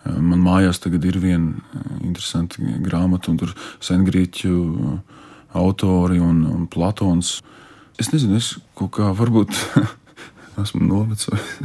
Man 0.09 0.41
mājās 0.41 0.81
tagad 0.81 1.05
ir 1.05 1.19
viena 1.21 1.59
interesanta 2.00 2.62
grāmata, 2.85 3.33
un 3.33 3.41
tur 3.41 3.55
sengrieķu 3.85 4.53
autori 5.59 6.21
un, 6.23 6.45
un 6.49 6.67
Platons. 6.71 7.38
Es 7.99 8.12
nezinu, 8.12 8.38
es 8.38 8.55
kaut 8.79 8.95
kā 8.99 9.11
varbūt 9.17 9.55
esmu 10.62 10.85
novecojis. 10.87 11.57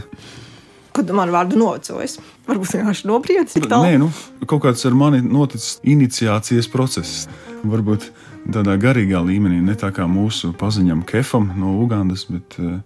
Kad 0.93 1.09
man 1.17 1.31
vārdu 1.33 1.57
novecojis, 1.57 2.19
varbūt 2.45 2.75
vienkārši 2.75 3.07
nobriedis. 3.09 3.57
Nē, 3.57 3.95
nu, 4.01 4.11
kaut 4.45 4.61
kāds 4.67 4.83
ar 4.85 4.93
mani 4.97 5.23
noticis 5.25 5.79
iniciācijas 5.89 6.69
process. 6.69 7.25
Varbūt 7.65 8.11
tādā 8.51 8.75
garīgā 8.79 9.21
līmenī, 9.23 9.61
ne 9.63 9.75
tā 9.79 9.91
kā 9.95 10.07
mūsu 10.09 10.51
paziņam 10.59 11.03
Kefam 11.07 11.51
no 11.59 11.77
Ugandas, 11.83 12.25
bet 12.29 12.57
eh, 12.59 12.81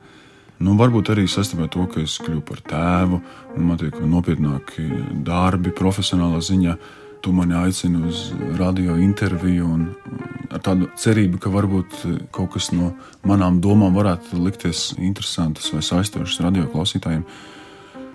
nu, 0.62 0.76
varbūt 0.78 1.12
arī 1.14 1.26
saistībā 1.30 1.66
ar 1.66 1.74
to, 1.74 1.88
ka 1.90 2.04
es 2.04 2.18
kļuvu 2.22 2.44
par 2.46 2.62
tēvu 2.68 3.20
un 3.56 3.66
man 3.66 3.82
tiek 3.82 3.98
nopietnāki 4.04 4.88
darbi 5.26 5.74
profesionālā 5.76 6.42
ziņā. 6.44 6.78
Tu 7.26 7.32
mani 7.34 7.56
aicini 7.58 8.04
uz 8.06 8.28
radio 8.60 8.94
interviju, 9.02 9.66
un 9.66 9.88
ar 10.54 10.62
tādu 10.64 10.86
cerību, 11.02 11.40
ka 11.42 11.50
varbūt 11.52 11.96
kaut 12.32 12.52
kas 12.54 12.70
no 12.72 12.92
manām 13.26 13.58
domām 13.64 13.98
varētu 13.98 14.38
likties 14.38 14.92
interesants 15.02 15.74
vai 15.74 15.82
saistošs 15.84 16.38
radio 16.46 16.68
klausītājiem, 16.70 17.26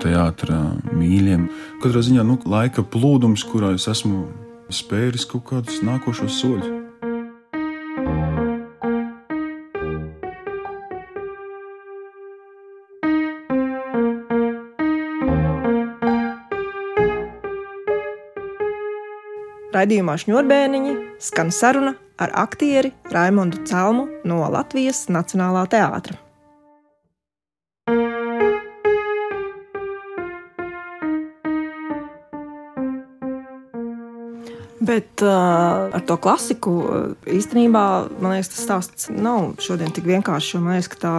teātris 0.03 0.95
mīļiem. 0.95 1.49
Katrā 1.83 2.05
ziņā 2.07 2.25
nu, 2.31 2.39
laika 2.47 2.87
plūdums, 2.87 3.43
kurā 3.51 3.75
es 3.75 3.91
esmu 3.91 4.29
spēris 4.73 5.27
kaut 5.29 5.49
kādus 5.51 5.83
nākošos 5.85 6.39
soļus. 6.39 6.82
Raidījumā 19.83 20.15
Šņurbēniņi 20.15 20.91
skan 21.19 21.49
saruna 21.51 21.97
ar 22.23 22.31
aktieri 22.39 22.93
Raimondu 23.11 23.65
Celmu 23.67 24.05
no 24.31 24.37
Latvijas 24.53 25.09
Nacionālā 25.11 25.65
teātra. 25.73 26.15
Bet 34.79 35.27
uh, 35.27 35.91
ar 35.91 36.07
to 36.07 36.21
klasiku 36.23 36.77
īstenībā 37.27 37.85
man 38.23 38.37
liekas, 38.37 38.53
tas 38.55 38.63
stāsts 38.69 39.11
nav 39.11 39.57
šodien 39.67 39.91
tik 39.91 40.07
vienkāršs. 40.07 40.61
Man 40.63 40.77
liekas, 40.77 40.93
ka 40.95 41.03
tā, 41.03 41.19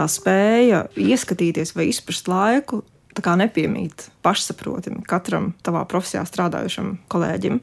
tā 0.00 0.08
spēja 0.08 0.86
ieskatīties 0.96 1.76
vai 1.76 1.90
izprast 1.92 2.32
laiku 2.32 2.80
nepiemīt 3.20 4.08
pašsaprotami 4.24 5.04
katram 5.06 5.52
tavā 5.62 5.84
profesijā 5.86 6.24
strādājušam 6.26 6.98
kolēģim. 7.12 7.60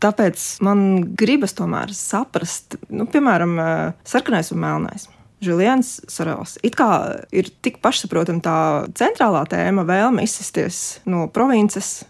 Tāpēc 0.00 0.44
man 0.64 1.14
gribas 1.14 1.52
tomēr 1.52 1.92
saprast, 1.92 2.78
nu, 2.88 3.04
piemēram, 3.04 3.58
sarkanais 4.08 4.50
un 4.54 4.62
melnais. 4.62 5.08
Julians 5.40 6.00
Sorels. 6.08 6.58
It 6.64 6.76
kā 6.76 6.90
ir 7.32 7.48
tik 7.64 7.80
pašsaprotama 7.84 8.44
tā 8.44 8.56
centrālā 8.96 9.46
tēma, 9.48 9.86
vēlme 9.88 10.24
izsisties 10.24 11.00
no 11.08 11.26
provinces, 11.32 12.02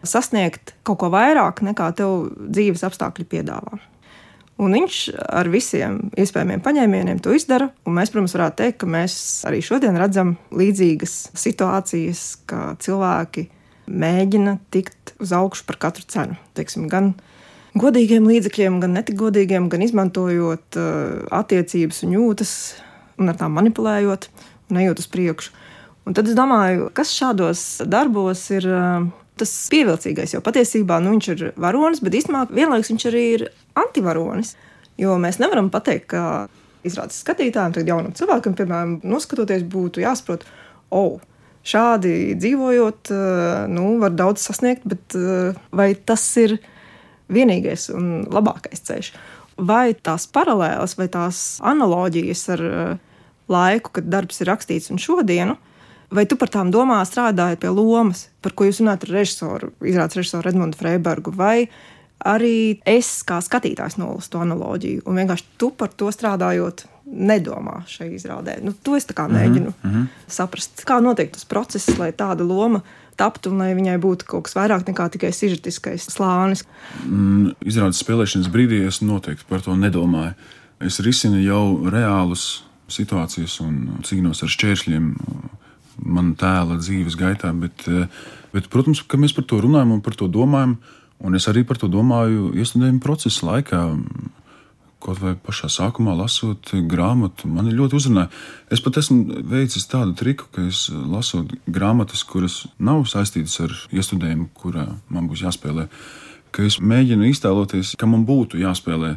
sasniegt 0.00 0.74
kaut 0.86 1.00
ko 1.02 1.10
vairāk 1.12 1.60
nekā 1.64 1.90
tev 1.96 2.30
dzīves 2.40 2.84
apstākļi 2.88 3.28
piedāvā. 3.28 3.80
Un 4.60 4.74
viņš 4.76 4.96
ar 5.24 5.48
visiem 5.48 6.10
iespējamiem 6.20 6.60
paņēmieniem 6.64 7.22
to 7.24 7.32
izdara. 7.32 7.70
Mēs, 7.88 8.12
protams, 8.12 8.34
varētu 8.36 8.58
teikt, 8.60 8.78
ka 8.82 8.88
mēs 8.92 9.14
arī 9.48 9.62
šodien 9.64 9.96
redzam 9.96 10.34
līdzīgas 10.52 11.14
situācijas, 11.38 12.24
ka 12.50 12.74
cilvēki 12.84 13.46
mēģina 13.90 14.58
tikt 14.74 15.14
uz 15.22 15.32
augšu 15.36 15.64
par 15.68 15.80
katru 15.86 16.04
cenu. 16.12 16.36
Teiksim, 16.58 16.90
gan 16.92 17.14
godīgiem 17.80 18.28
līdzekļiem, 18.28 18.78
gan 18.82 18.94
netik 18.98 19.16
godīgiem, 19.20 19.70
gan 19.72 19.86
izmantojot 19.86 20.78
uh, 20.78 21.24
attiecības 21.40 22.04
un 22.04 22.14
jūtas, 22.18 22.52
un 23.20 23.32
ar 23.32 23.40
tām 23.40 23.56
manipulējot, 23.56 24.28
un 24.70 24.82
ejot 24.82 25.00
uz 25.00 25.08
priekšu. 25.10 25.56
Un 26.08 26.16
tad 26.16 26.28
es 26.28 26.36
domāju, 26.36 26.88
kas 26.96 27.12
šādos 27.16 27.64
darbos 27.88 28.44
ir 28.52 28.68
uh, 28.68 29.08
tas 29.40 29.52
pievilcīgais, 29.72 30.34
jo 30.36 30.42
patiesībā 30.44 31.00
nu, 31.02 31.16
viņš 31.16 31.30
ir 31.34 31.44
varonis, 31.60 32.02
bet 32.04 32.16
īstenībā 32.20 32.46
vienlaikus 32.52 32.92
viņš 32.92 33.06
arī 33.10 33.24
ir 33.38 33.46
antivaronis. 33.80 34.54
Jo 35.00 35.16
mēs 35.20 35.40
nevaram 35.40 35.70
pateikt, 35.72 36.10
ka 36.12 36.22
izrādes 36.86 37.20
skatītājiem, 37.24 37.74
tad 37.76 37.88
jaunam 37.88 38.14
cilvēkam, 38.16 38.56
piemēram, 38.58 38.98
noskatoties, 39.06 39.64
būtu 39.68 40.04
jāsaprot, 40.04 40.44
oh, 40.96 41.18
šādi 41.66 42.36
dzīvojot, 42.40 43.12
eh, 43.12 43.66
nu, 43.72 43.98
var 44.00 44.14
daudz 44.16 44.44
sasniegt, 44.46 44.86
bet 44.88 45.16
eh, 45.16 45.56
vai 45.72 45.92
tas 45.94 46.24
ir 46.40 46.58
vienīgais 47.30 47.90
un 47.94 48.26
labākais 48.30 48.84
ceļš? 48.88 49.12
Vai 49.60 49.92
tās 49.92 50.24
paralēlas 50.32 50.96
vai 50.96 51.10
tās 51.12 51.60
analoģijas 51.60 52.46
ar 52.56 52.64
eh, 52.68 52.94
laiku, 53.50 53.96
kad 53.98 54.08
darbs 54.08 54.40
ir 54.40 54.50
rakstīts 54.52 54.92
un 54.92 55.00
šodienu, 55.02 55.58
Vai 56.10 56.26
tu 56.26 56.36
par 56.36 56.50
tām 56.50 56.72
domā, 56.74 56.98
strādājot 57.06 57.60
pie 57.62 57.70
lomas, 57.70 58.28
par 58.42 58.54
ko 58.58 58.66
jūs 58.66 58.80
runājat 58.82 59.06
ar 59.06 59.14
režisoru, 59.14 59.72
izrādes 59.86 60.18
režisoru 60.18 60.50
Edmundu 60.50 60.78
Freibergu, 60.80 61.30
vai 61.30 61.68
arī 62.26 62.80
es 62.88 63.20
kā 63.26 63.38
skatītājs 63.44 63.96
nolasu 64.00 64.32
to 64.32 64.40
analoģiju, 64.42 65.04
un 65.06 65.20
vienkārši 65.20 65.46
tu 65.60 65.70
par 65.70 65.92
to 65.94 66.10
strādājot, 66.12 66.84
nedomā 67.10 67.80
šai 67.90 68.12
izrādē. 68.14 68.58
Nu, 68.62 68.72
to 68.72 68.94
es 68.96 69.06
kā 69.06 69.26
mēģinu 69.26 69.72
mm 69.72 69.90
-hmm. 69.90 70.06
saprast, 70.28 70.84
kā 70.86 71.00
notiek 71.02 71.32
tas 71.32 71.44
process, 71.44 71.98
lai 71.98 72.12
tāda 72.12 72.46
loma 72.46 72.82
taptu 73.16 73.50
un 73.50 73.58
lai 73.58 73.74
viņai 73.74 73.98
būtu 73.98 74.24
kaut 74.24 74.44
kas 74.44 74.56
vairāk 74.56 74.86
nekā 74.88 75.08
tikai 75.10 75.32
sižetiskais 75.32 76.06
slānis. 76.10 76.64
Mm, 77.06 77.52
izrādes 77.60 78.02
spēlēšanas 78.04 78.48
brīdī 78.48 78.86
es 78.86 79.00
noteikti 79.00 79.44
par 79.48 79.60
to 79.60 79.76
nedomāju. 79.76 80.34
Es 80.80 81.00
risinu 81.00 81.42
jau 81.44 81.90
reālus 81.90 82.64
situācijas 82.88 83.60
un 83.60 84.00
cīnos 84.02 84.42
ar 84.42 84.48
šķēršļiem 84.48 85.14
mana 86.04 86.34
tēla 86.38 86.78
dzīves 86.80 87.18
gaitā. 87.20 87.52
Bet, 87.60 87.86
eh, 87.88 88.06
bet, 88.54 88.70
protams, 88.72 89.02
ka 89.06 89.20
mēs 89.20 89.34
par 89.36 89.44
to 89.44 89.60
runājam 89.60 89.92
un 89.92 90.00
par 90.00 90.14
to 90.14 90.28
domājam. 90.28 90.78
Un 91.20 91.34
es 91.34 91.46
arī 91.48 91.66
par 91.66 91.76
to 91.76 91.88
domāju 91.88 92.54
iestudējuma 92.56 93.00
procesa 93.00 93.46
laikā. 93.46 93.80
Kaut 95.00 95.18
vai 95.20 95.32
pašā 95.34 95.68
sākumā 95.72 96.12
lasot 96.16 96.72
grāmatu, 96.88 97.48
man 97.48 97.68
ļoti 97.72 97.96
uzrunāja. 97.96 98.28
Es 98.70 98.80
pat 98.84 98.98
esmu 99.00 99.44
veicis 99.48 99.88
tādu 99.88 100.12
triku, 100.16 100.48
ka 100.52 100.66
es 100.68 100.90
lasot 100.92 101.54
grāmatas, 101.68 102.24
kuras 102.24 102.66
nav 102.78 103.06
saistītas 103.08 103.60
ar 103.64 103.72
iestudējumu, 103.96 104.50
kurā 104.52 104.86
man 105.08 105.28
būs 105.28 105.44
jāspēlē, 105.46 105.88
ka 106.52 106.64
es 106.68 106.80
mēģinu 106.84 107.30
iztēloties, 107.30 107.94
ka 107.96 108.08
man 108.08 108.26
būtu 108.28 108.60
jāspēlē. 108.60 109.16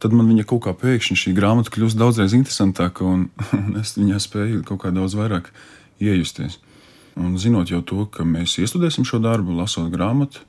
Tad 0.00 0.14
man 0.16 0.30
viņa 0.32 0.46
kaut 0.48 0.64
kā 0.64 0.72
pēkšņi 0.74 1.18
šī 1.22 1.34
grāmata 1.36 1.70
kļūst 1.70 1.98
daudzreiz 2.00 2.34
interesantāka, 2.34 3.04
un, 3.04 3.28
un 3.58 3.82
es 3.82 3.94
viņā 3.98 4.18
spēju 4.22 4.64
kaut 4.66 4.82
kā 4.82 4.94
daudz 4.94 5.14
vairāk 5.18 5.50
iejusties. 6.00 6.58
Un 7.20 7.36
zinot 7.38 7.70
jau 7.70 7.82
to, 7.84 8.06
ka 8.06 8.24
mēs 8.24 8.56
iestudēsim 8.62 9.04
šo 9.08 9.20
darbu, 9.22 9.56
lasot 9.58 9.90
grāmatu, 9.92 10.44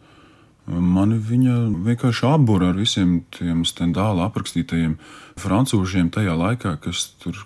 mani 0.68 1.18
viņa 1.18 1.56
vienkārši 1.88 2.28
apbūra 2.30 2.72
ar 2.72 2.78
visiem 2.80 3.22
tiem 3.34 3.66
stendāla 3.68 4.28
aprakstītajiem 4.30 4.98
francūžiem 5.42 6.12
tajā 6.14 6.36
laikā, 6.38 6.76
kas 6.84 7.10
tur 7.24 7.40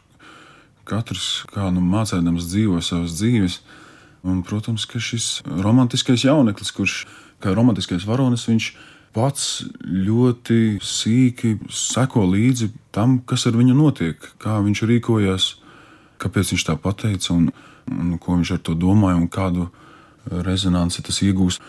katrs 0.85 1.45
kā 1.53 1.71
nu 1.73 1.81
mācēdams 1.81 2.49
dzīvo 2.51 2.81
savas 2.85 3.15
dzīves. 3.17 3.59
Un, 4.25 4.41
protams, 4.41 4.87
ka 4.89 4.97
šis 5.01 5.43
romantiskais 5.45 6.23
jauneklis, 6.25 6.71
kurš 6.73 7.03
kā 7.43 7.53
romantiskais 7.53 8.07
varonis, 8.09 8.47
viņš 8.49 8.71
pats 9.15 9.45
ļoti 9.85 10.79
sīki 10.83 11.55
seko 11.71 12.25
līdzi 12.31 12.71
tam, 12.95 13.19
kas 13.21 13.45
ar 13.47 13.57
viņu 13.59 13.77
notiek, 13.77 14.25
kā 14.41 14.57
viņš 14.65 14.81
rīkojas, 14.89 15.45
kāpēc 16.21 16.55
viņš 16.55 16.65
tā 16.67 16.75
pateica. 16.81 17.35
Un, 17.37 17.51
un 17.91 18.17
ko 18.21 18.37
viņš 18.37 18.55
ar 18.55 18.61
to 18.65 18.75
domāja 18.77 19.19
un 19.19 19.29
kādu 19.31 19.69
rezonanci 20.25 21.03
tas 21.05 21.21
iegūst. 21.25 21.63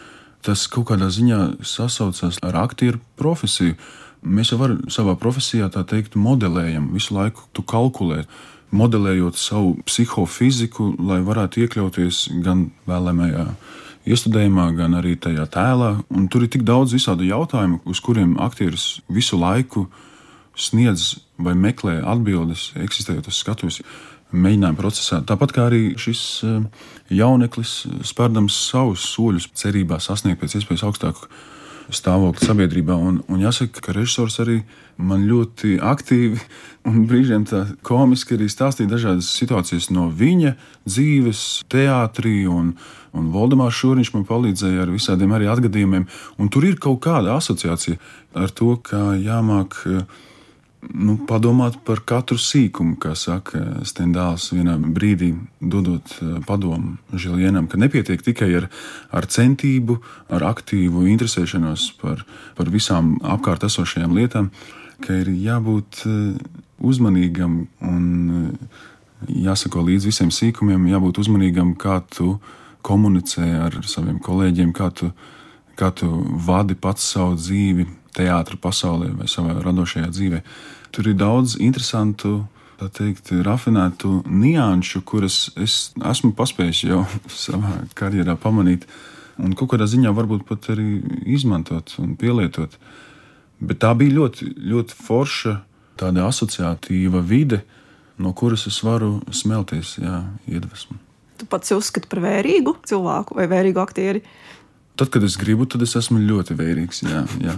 Tas 0.47 0.67
kaut 0.71 0.91
kādā 0.91 1.09
ziņā 1.11 1.59
sasaucas 1.67 2.39
ar 2.47 2.59
aktieru 2.61 3.01
profesiju. 3.19 3.77
Mēs 4.27 4.53
jau 4.53 4.61
varam 4.61 4.85
savā 4.93 5.17
profesijā 5.19 5.69
tā 5.73 5.83
teikt, 5.87 6.17
modelējam, 6.19 6.91
visu 6.95 7.15
laiku 7.17 7.47
tu 7.55 7.63
kalkulē, 7.67 8.25
modelējot 8.75 9.39
savu 9.39 9.77
psihofiziku, 9.87 10.93
lai 10.99 11.21
varētu 11.27 11.65
iekļauties 11.65 12.23
gan 12.45 12.71
vēlamajā 12.89 13.47
iestudējumā, 14.07 14.71
gan 14.79 14.97
arī 14.99 15.17
tajā 15.19 15.47
tēlā. 15.51 15.93
Un 16.15 16.27
tur 16.31 16.47
ir 16.47 16.53
tik 16.55 16.67
daudz 16.67 16.95
visādu 16.95 17.27
jautājumu, 17.27 17.81
uz 17.87 18.03
kuriem 18.03 18.37
aktieris 18.43 19.01
visu 19.11 19.39
laiku 19.39 19.87
sniedz 20.57 21.17
vai 21.43 21.55
meklē 21.59 21.99
atbildes, 22.07 22.71
eksistējot 22.81 23.29
uz 23.29 23.41
skatuves 23.43 23.83
mēģinājuma 24.35 24.79
procesā. 24.79 25.21
Tāpat 25.27 25.55
kā 25.55 25.67
arī 25.71 25.83
šis 26.01 26.23
eh, 26.47 26.87
jauneklis 27.15 27.75
spērdams 28.07 28.57
savus 28.71 29.05
soļus, 29.15 29.51
cerībā 29.57 30.01
sasniegt 30.03 30.43
pēc 30.43 30.59
iespējas 30.59 30.87
augstāku 30.89 31.31
stāvokli 31.95 32.47
sabiedrībā. 32.47 32.97
Un, 32.99 33.21
un 33.31 33.43
jāsaka, 33.43 33.83
ka 33.85 33.95
režisors 33.95 34.41
arī 34.43 34.61
man 34.99 35.27
ļoti 35.29 35.77
aktīvi 35.85 36.41
un 36.89 37.07
brīžiem 37.09 37.47
tā 37.49 37.65
komiski 37.87 38.37
arī 38.37 38.51
stāstīja 38.51 38.91
dažādas 38.97 39.31
situācijas 39.39 39.91
no 39.95 40.09
viņa 40.11 40.57
dzīves, 40.89 41.43
teātrī. 41.73 42.39
Un, 42.51 42.75
un 43.17 43.33
Valdemārs 43.35 43.79
Šūriņš 43.79 44.13
man 44.17 44.27
palīdzēja 44.29 44.85
ar 44.85 44.95
visādiem 44.95 45.35
arī 45.37 45.51
atgadījumiem. 45.53 46.09
Un 46.43 46.53
tur 46.53 46.67
ir 46.69 46.81
kaut 46.83 47.03
kāda 47.07 47.39
asociācija 47.39 48.01
ar 48.37 48.51
to, 48.55 48.75
kā 48.83 49.13
jāmāk 49.23 49.79
nu, 50.83 51.17
padomāt 51.29 51.79
par 51.87 52.01
katru 52.07 52.39
sīkumu, 52.41 52.97
kā 53.01 53.15
saka 53.19 53.83
Stendāls 53.87 54.49
vienā 54.55 54.77
brīdī, 54.79 55.33
dodot 55.61 56.17
eh, 56.21 56.39
padomu 56.47 56.97
Žilienam, 57.13 57.69
ka 57.71 57.81
nepietiek 57.81 58.23
tikai 58.23 58.51
ar, 58.61 58.69
ar 59.15 59.29
centību, 59.31 59.99
ar 60.33 60.47
aktīvu 60.53 61.07
interesēšanos 61.13 61.89
par, 62.03 62.25
par 62.59 62.73
visām 62.73 63.17
apkārt 63.25 63.67
esošajām 63.69 64.17
lietām, 64.17 64.51
ka 65.05 65.21
ir 65.23 65.33
jābūt 65.33 66.05
eh, 66.07 66.37
uzmanīgam 66.85 67.65
un 67.85 68.07
eh, 68.43 68.85
jāsako 69.49 69.87
līdz 69.89 70.11
visiem 70.11 70.33
sīkumiem, 70.35 70.89
jābūt 70.93 71.23
uzmanīgam, 71.25 71.75
kā 71.81 72.01
tu 72.13 72.37
komunicē 72.87 73.49
ar 73.67 73.81
saviem 73.89 74.21
kolēģiem, 74.23 74.73
kā 74.77 74.93
tu, 74.95 75.11
kā 75.79 75.91
tu 75.91 76.11
vadi 76.47 76.77
pats 76.79 77.09
savu 77.17 77.35
dzīvi 77.41 77.89
teātris 78.17 78.61
pasaulē 78.63 79.13
vai 79.19 79.29
savā 79.31 79.57
radošajā 79.61 80.11
dzīvē. 80.13 80.43
Tur 80.95 81.11
ir 81.11 81.19
daudz 81.21 81.57
interesantu, 81.61 82.47
tā 82.81 82.89
teikt, 82.93 83.33
rafinētu 83.45 84.23
nianšu, 84.29 85.03
kuras 85.09 85.51
es 85.61 85.93
esmu 85.97 86.33
paspējis 86.37 86.85
jau 86.89 87.05
savā 87.47 87.83
karjerā 87.99 88.37
pamanīt, 88.41 88.87
un 89.37 89.57
kaut 89.57 89.75
kādā 89.75 89.89
ziņā 89.91 90.13
varbūt 90.17 90.47
pat 90.49 90.71
arī 90.73 91.01
izmantot 91.29 91.97
un 92.03 92.17
pielietot. 92.21 92.77
Bet 93.61 93.81
tā 93.85 93.95
bija 93.97 94.19
ļoti, 94.19 94.53
ļoti 94.69 94.97
forša, 95.01 95.57
tāda 96.01 96.27
asociatīva 96.29 97.23
vide, 97.25 97.63
no 98.21 98.33
kuras 98.37 98.67
es 98.69 98.83
varu 98.85 99.19
smelties, 99.33 99.97
jā, 100.01 100.21
iedvesmu. 100.49 100.99
Tu 101.37 101.49
pats 101.49 101.73
uzskati 101.77 102.09
par 102.09 102.23
vērīgu 102.25 102.79
cilvēku 102.89 103.37
vai 103.37 103.49
vērīgu 103.51 103.81
aktieri? 103.81 104.23
Tad, 104.97 105.11
kad 105.13 105.25
es 105.27 105.37
gribu, 105.37 105.67
tad 105.69 105.83
es 105.85 105.93
esmu 105.99 106.23
ļoti 106.25 106.55
vērīgs. 106.57 107.03
Jā, 107.05 107.23
jā. 107.45 107.55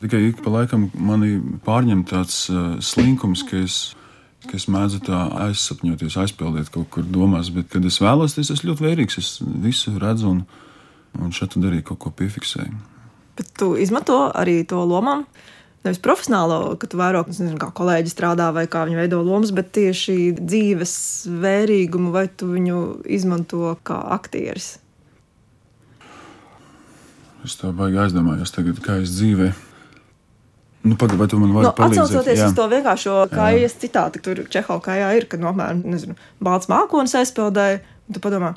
Tikai 0.00 0.22
ik 0.30 0.38
pa 0.44 0.54
laikam 0.54 0.86
mani 0.96 1.34
pārņem 1.66 2.06
tāds 2.08 2.46
uh, 2.48 2.78
slinkums, 2.80 3.42
ka 3.48 3.60
es, 3.60 3.76
ka 4.46 4.56
es 4.56 4.64
mēdzu 4.72 5.02
tā 5.04 5.18
aizsapņoties, 5.48 6.16
aizpildīt 6.22 6.72
kaut 6.72 6.88
kur 6.94 7.04
domās. 7.04 7.52
Bet, 7.52 7.68
kad 7.74 7.84
es 7.84 8.00
vēlos, 8.00 8.38
tad 8.38 8.46
es 8.46 8.54
esmu 8.56 8.72
ļoti 8.72 8.86
vērīgs. 8.86 9.20
Es 9.20 9.34
visu 9.66 9.92
redzu 10.00 10.32
un, 10.32 10.40
un 11.20 11.36
šeit 11.36 11.58
arī 11.60 11.82
kaut 11.84 12.00
ko 12.06 12.14
piefiksēju. 12.22 12.80
Bet 13.36 13.52
tu 13.60 13.74
izmanto 13.76 14.24
arī 14.32 14.62
to 14.66 14.80
lomām. 14.88 15.26
Nevis 15.84 16.00
profesionālo, 16.02 16.72
ka 16.80 16.88
tu 16.90 16.98
vēro, 16.98 17.20
nezinu, 17.28 17.60
kā 17.60 17.68
kolēģi 17.76 18.10
strādā 18.10 18.48
vai 18.56 18.64
kā 18.66 18.88
viņi 18.88 18.98
veido 18.98 19.20
lomas, 19.22 19.52
bet 19.54 19.70
tieši 19.76 20.32
dzīves 20.40 20.94
vērīgumu, 21.44 22.10
vai 22.16 22.26
tu 22.32 22.48
viņu 22.56 22.80
izmanto 23.06 23.76
kā 23.86 24.00
aktieris. 24.16 24.78
Es 27.46 27.56
tā 27.60 27.70
baigi 27.74 28.00
aizdomājos, 28.02 28.52
tagad, 28.54 28.80
kā 28.82 28.98
es 29.02 29.12
dzīvēju. 29.14 29.54
Nu, 30.88 30.94
Pagaidām, 30.94 31.18
vai 31.18 31.26
tu 31.30 31.38
man 31.40 31.52
vari 31.56 31.66
Nu, 31.66 31.72
palīdzēt? 31.74 32.04
Atcaucoties 32.04 32.38
Jā. 32.38 32.48
uz 32.48 32.54
to 32.56 32.64
vienkāršo 32.70 33.14
kājas 33.32 33.74
citātu, 33.82 34.22
tur 34.22 34.40
Čehova 34.50 34.82
kājā 34.84 35.08
ir, 35.18 35.26
kad 35.30 35.42
nomēr, 35.42 35.74
nezinu, 35.82 36.14
balts 36.44 36.70
mākonis 36.70 37.16
aizpildēja, 37.18 37.80
un 38.08 38.16
tu 38.16 38.22
padomā, 38.22 38.52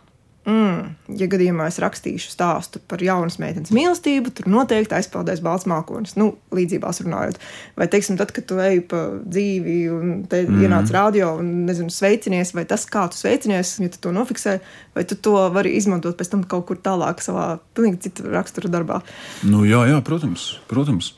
mm, 0.47 1.15
ja 1.19 1.27
gadījumā 1.31 1.67
es 1.69 1.77
rakstīšu 1.81 2.31
stāstu 2.33 2.81
par 2.89 3.01
jaunas 3.03 3.37
meitenes 3.41 3.73
mīlestību, 3.75 4.33
tur 4.35 4.49
noteikti 4.51 4.97
aizpildēs 4.97 5.43
balts 5.45 5.67
mākonis, 5.69 6.15
nu, 6.19 6.31
līdzībās 6.55 7.01
runājot. 7.05 7.39
Vai, 7.77 7.87
teiksim, 7.91 8.17
tad, 8.19 8.33
kad 8.35 8.47
tu 8.49 8.59
ej 8.63 8.81
pa 8.91 9.03
dzīvi 9.21 9.77
un 9.93 10.13
te 10.31 10.43
mm. 10.45 10.63
ienāc 10.65 10.93
radio 10.95 11.33
un, 11.41 11.51
nezinu, 11.69 11.93
sveicinies, 11.93 12.55
vai 12.57 12.65
tas, 12.69 12.87
kā 12.89 13.07
tu 13.11 13.19
sveicinies, 13.19 13.77
ja 13.83 13.91
tu 13.93 14.01
to 14.07 14.13
nofiksē, 14.15 14.57
vai 14.97 15.05
tu 15.07 15.17
to 15.17 15.37
vari 15.53 15.75
izmantot 15.79 16.17
pēc 16.19 16.33
tam 16.33 16.45
kaut 16.49 16.67
kur 16.69 16.81
tālāk 16.81 17.23
savā 17.23 17.47
pilnīgi 17.77 18.07
citu 18.07 18.29
raksturu 18.31 18.71
darbā. 18.73 19.01
Nu, 19.47 19.65
jā, 19.67 19.85
jā, 19.91 19.99
protams, 20.05 20.53
protams. 20.71 21.15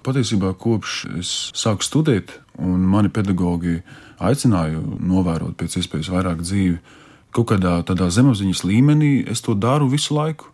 Patiesībā 0.00 0.54
kopš 0.56 0.92
es 1.20 1.30
sāku 1.52 1.84
studēt, 1.84 2.32
un 2.56 2.86
mani 2.88 3.10
pedagogi 3.12 3.82
aicināja 4.20 4.80
novērot 4.80 5.58
pēc 5.60 5.76
iespējas 5.80 6.08
vairāk 6.12 6.40
dzīvi, 6.40 6.78
kaut 7.34 7.50
kādā 7.52 7.78
tādā 7.86 8.10
zemapziņas 8.10 8.64
līmenī, 8.66 9.12
es 9.30 9.42
to 9.44 9.54
daru 9.54 9.88
visu 9.90 10.14
laiku. 10.16 10.50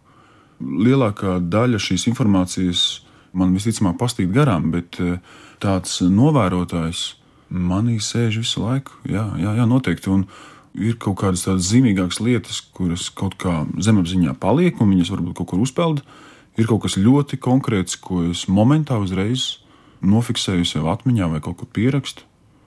Lielākā 0.61 1.38
daļa 1.40 1.80
šīs 1.83 2.06
informācijas 2.11 2.85
man 3.37 3.52
visticamāk 3.56 3.99
pastīt 4.00 4.33
garām, 4.33 4.71
bet 4.73 4.99
eh, 5.00 5.18
tāds 5.62 6.00
novērotājs 6.00 7.06
manī 7.52 7.99
sēž 8.02 8.40
visu 8.42 8.62
laiku. 8.64 8.97
Jā, 9.09 9.28
jā, 9.40 9.56
jā 9.61 9.66
noteikti. 9.68 10.12
Un 10.12 10.25
ir 10.76 10.97
kaut 11.00 11.18
kādas 11.21 11.47
tādas 11.47 11.68
zīmīgākas 11.71 12.21
lietas, 12.25 12.61
kuras 12.76 13.09
kaut 13.14 13.37
kā 13.40 13.64
zemapziņā 13.80 14.37
paliek, 14.40 14.80
un 14.80 14.92
viņas 14.95 15.12
varbūt 15.14 15.37
kaut 15.40 15.52
kur 15.52 15.62
uzpeld. 15.64 16.02
Ir 16.56 16.68
kaut 16.68 16.87
kas 16.87 16.97
ļoti 16.97 17.38
konkrēts, 17.40 17.99
ko 18.00 18.25
es 18.30 18.47
momentā 18.49 18.97
uzreiz 19.00 19.59
nofiksēju 20.04 20.66
sev 20.68 20.88
atmiņā 20.92 21.28
vai 21.35 21.42
kaut 21.45 21.61
kur 21.61 21.68
pierakstu. 21.73 22.25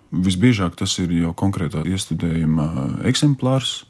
Visbiežāk 0.10 0.78
tas 0.78 0.96
ir 1.02 1.12
jau 1.14 1.36
konkrētā 1.38 1.84
iestudējuma 1.86 3.06
eksemplārs, 3.10 3.84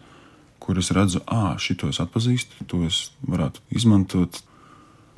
kur 0.59 0.79
es 0.79 0.91
redzu, 0.95 1.23
ah, 1.27 1.55
šito 1.59 1.89
es 1.89 1.99
atpazīstu, 2.03 2.65
to 2.69 2.83
es 2.87 3.09
varētu 3.27 3.63
izmantot. 3.75 4.41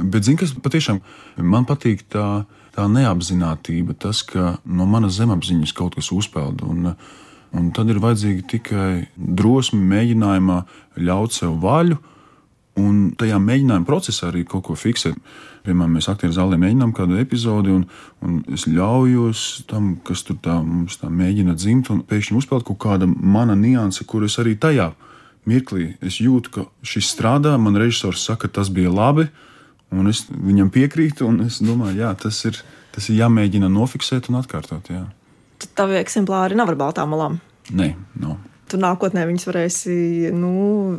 Bet, 0.01 0.25
zini, 0.25 0.39
kas 0.41 0.53
patiešām 0.57 1.01
man 1.45 1.67
patīk, 1.69 2.05
tā, 2.09 2.43
tā 2.75 2.87
neapzinātība, 2.89 3.97
tas, 3.99 4.23
ka 4.25 4.55
no 4.65 4.87
manas 4.89 5.17
zemapziņas 5.19 5.75
kaut 5.77 5.97
kas 5.99 6.11
uzpeld. 6.15 6.63
Un, 6.65 6.93
un 7.57 7.73
tad 7.75 7.91
ir 7.91 8.01
vajadzīga 8.01 8.47
tikai 8.55 8.93
drosme, 9.15 9.81
mēģinājumā 9.91 10.61
ļaut 11.03 11.37
sev 11.37 11.59
vaļu, 11.61 11.99
un 12.79 13.11
tajā 13.19 13.37
mēģinājuma 13.43 13.87
procesā 13.87 14.29
arī 14.29 14.45
kaut 14.47 14.63
ko 14.69 14.77
fiksēt. 14.79 15.17
Piemēram, 15.65 15.97
mēs 15.99 16.07
aktieru 16.09 16.33
zālē 16.33 16.57
mēģinām 16.57 16.93
kādu 16.97 17.19
epizodi, 17.21 17.75
un, 17.75 17.83
un 18.25 18.39
es 18.55 18.65
ļaujos 18.71 19.67
tam, 19.69 19.93
kas 20.07 20.23
tur 20.25 20.39
tā, 20.41 20.55
mums 20.65 20.97
tā 21.01 21.11
mēģina 21.11 21.53
dzimt, 21.59 21.91
un 21.93 22.01
pēkšņi 22.07 22.39
uzpeld 22.39 22.65
kaut 22.65 22.79
kāda 22.81 23.05
mana 23.05 23.57
nianse, 23.59 24.07
kur 24.09 24.25
es 24.25 24.39
arī 24.41 24.55
tajā 24.57 24.89
mirklī 25.49 25.95
es 26.03 26.19
jūtu, 26.21 26.51
ka 26.53 26.65
šis 26.85 27.13
strādā. 27.15 27.55
Man 27.61 27.79
režisors 27.79 28.25
saka, 28.27 28.49
tas 28.51 28.71
bija 28.73 28.91
labi, 28.93 29.27
un 29.91 30.11
es 30.11 30.25
viņam 30.29 30.71
piekrītu. 30.73 31.27
un 31.27 31.47
Es 31.47 31.61
domāju, 31.63 32.01
jā, 32.03 32.13
tas 32.19 32.43
ir, 32.45 32.61
tas 32.95 33.09
ir 33.09 33.21
jāmēģina 33.23 33.71
nofiksēt 33.71 34.29
un 34.31 34.41
atkārtot. 34.41 34.91
Jā. 34.93 35.07
Tad 35.61 35.75
tavi 35.77 35.99
eksemplāri 35.99 36.57
nav 36.57 36.71
ar 36.73 36.79
baltām 36.79 37.13
malām. 37.13 37.41
Nē, 37.71 37.93
nav. 38.21 38.39
Tu 38.71 38.79
nākotnē 38.79 39.25
viņus 39.27 39.45
varēsi 39.49 39.95
nu, 40.31 40.51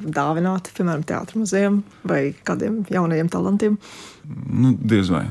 dāvināt, 0.04 0.68
piemēram, 0.76 1.06
teātrim 1.08 1.42
muzejam 1.42 1.78
vai 2.04 2.34
kādiem 2.44 2.82
jaunajiem 2.92 3.30
talantiem. 3.32 3.78
Nu, 4.28 4.74
diez 4.76 5.08
vai. 5.12 5.24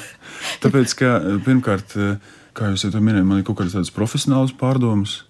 Tāpēc, 0.64 0.94
ka 0.96 1.10
pirmkārt, 1.44 1.92
kā 2.56 2.70
jau 2.70 2.78
es 2.78 2.86
minēju, 2.88 3.28
man 3.28 3.42
ir 3.42 3.46
kaut 3.46 3.60
kādas 3.60 3.76
tādas 3.76 3.92
profesionālas 3.92 4.54
pārdomas, 4.56 5.20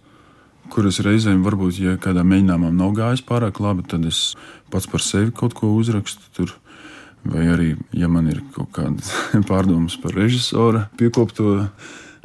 kuras 0.72 1.00
reizēm 1.04 1.42
varbūt, 1.44 1.78
ja 1.82 1.96
kādā 2.00 2.24
mēģinājumā 2.26 2.70
nav 2.74 2.94
gājis 2.96 3.24
pārāk 3.26 3.60
labi, 3.62 3.84
tad 3.88 4.06
es 4.08 4.34
pats 4.72 4.88
par 4.90 5.04
sevi 5.04 5.32
kaut 5.34 5.56
ko 5.58 5.74
uzrakstu 5.76 6.30
tur. 6.36 6.54
Vai 7.24 7.46
arī, 7.48 7.70
ja 7.96 8.08
man 8.12 8.28
ir 8.28 8.42
kaut 8.52 8.68
kādas 8.76 9.08
pārdomas 9.50 9.96
par 10.00 10.12
režisora 10.16 10.88
piekopto 11.00 11.70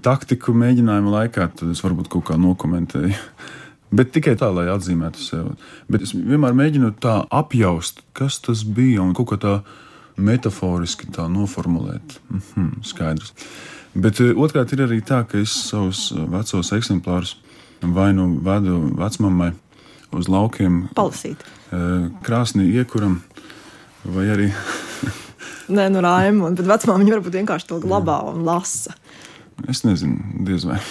taktiku 0.03 0.53
mēģinājuma 0.55 1.13
laikā, 1.15 1.47
tad 1.55 1.71
es 1.71 1.83
varbūt 1.83 2.11
kaut 2.11 2.27
kā 2.31 2.39
nokomentēju. 2.39 3.15
Bet 3.95 4.11
tikai 4.13 4.35
tā, 4.37 4.51
lai 4.53 4.67
atzīmētu 4.69 5.23
sevi. 5.23 5.55
Bet 5.89 6.03
es 6.05 6.11
vienmēr 6.13 6.53
mēģinu 6.53 6.91
tā 7.01 7.15
apjaust, 7.33 8.03
kas 8.13 8.37
tas 8.45 8.61
bija 8.61 9.01
un 9.01 9.15
kaut 9.17 9.31
kā 9.31 9.39
tā 9.41 9.53
metaforiski 10.19 11.09
tā 11.15 11.25
noformulēt. 11.31 12.19
Mhm, 12.29 12.83
skaidrs. 12.85 13.33
Bet 13.97 14.19
eh, 14.21 14.35
otrkārt 14.37 14.75
ir 14.75 14.83
arī 14.85 14.99
tā, 15.05 15.23
ka 15.25 15.39
es 15.41 15.55
savus 15.71 16.09
eh, 16.13 16.25
vecos 16.29 16.73
eksemplārus 16.75 17.37
vai 17.81 18.11
nu 18.13 18.31
vedu 18.43 18.81
vecmāmai 18.99 19.53
uz 20.15 20.27
laukiem, 20.31 20.87
Palasīt. 20.97 21.43
krāsnī 22.25 22.69
iekuram, 22.81 23.21
vai 24.03 24.27
arī 24.33 24.51
Nē, 25.69 25.85
nu 25.93 26.01
rājumu, 26.01 26.49
bet 26.57 26.65
vecumā 26.65 26.95
viņi 26.97 27.13
varbūt 27.13 27.35
vienkārši 27.37 27.67
to 27.69 27.77
glabā 27.83 28.23
un 28.31 28.41
lasa. 28.47 28.95
es 29.69 29.83
nezinu, 29.85 30.45
diez 30.47 30.65
vai. 30.65 30.79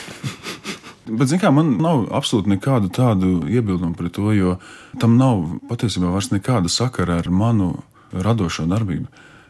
Bet, 1.09 1.31
zināmā 1.31 1.49
mērā, 1.49 1.55
man 1.57 1.71
nav 1.81 2.03
absolūti 2.19 2.53
nekādu 2.53 2.91
tādu 2.93 3.31
iebildumu 3.49 3.97
pret 3.97 4.13
to, 4.13 4.29
jo 4.37 4.59
tam 5.01 5.17
nav 5.17 5.41
patiesībā 5.71 6.11
vairs 6.13 6.29
nekāda 6.35 6.69
sakara 6.69 7.17
ar 7.23 7.31
manu 7.33 7.79
radošo 8.13 8.67
darbību. 8.69 9.09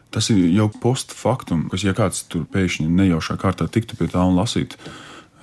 Tas 0.09 0.31
ir 0.31 0.39
jau 0.55 0.69
postfaktum, 0.81 1.67
kas, 1.69 1.83
ja 1.83 1.91
kāds 1.93 2.23
tur 2.31 2.47
pēkšņi 2.49 2.87
nejaušā 2.87 3.35
kārtā 3.41 3.67
tiktu 3.67 3.99
pie 3.99 4.07
tā 4.09 4.23
un 4.23 4.39
lasītu. 4.39 4.79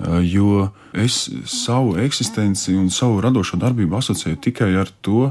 Eh, 0.01 0.21
Jo 0.23 0.69
es 0.93 1.31
savu 1.45 1.97
eksistenci 1.97 2.75
un 2.77 2.91
savu 2.91 3.21
radošo 3.21 3.57
darbību 3.57 3.97
asociēju 3.97 4.41
tikai 4.45 4.75
ar 4.77 4.91
to 5.01 5.31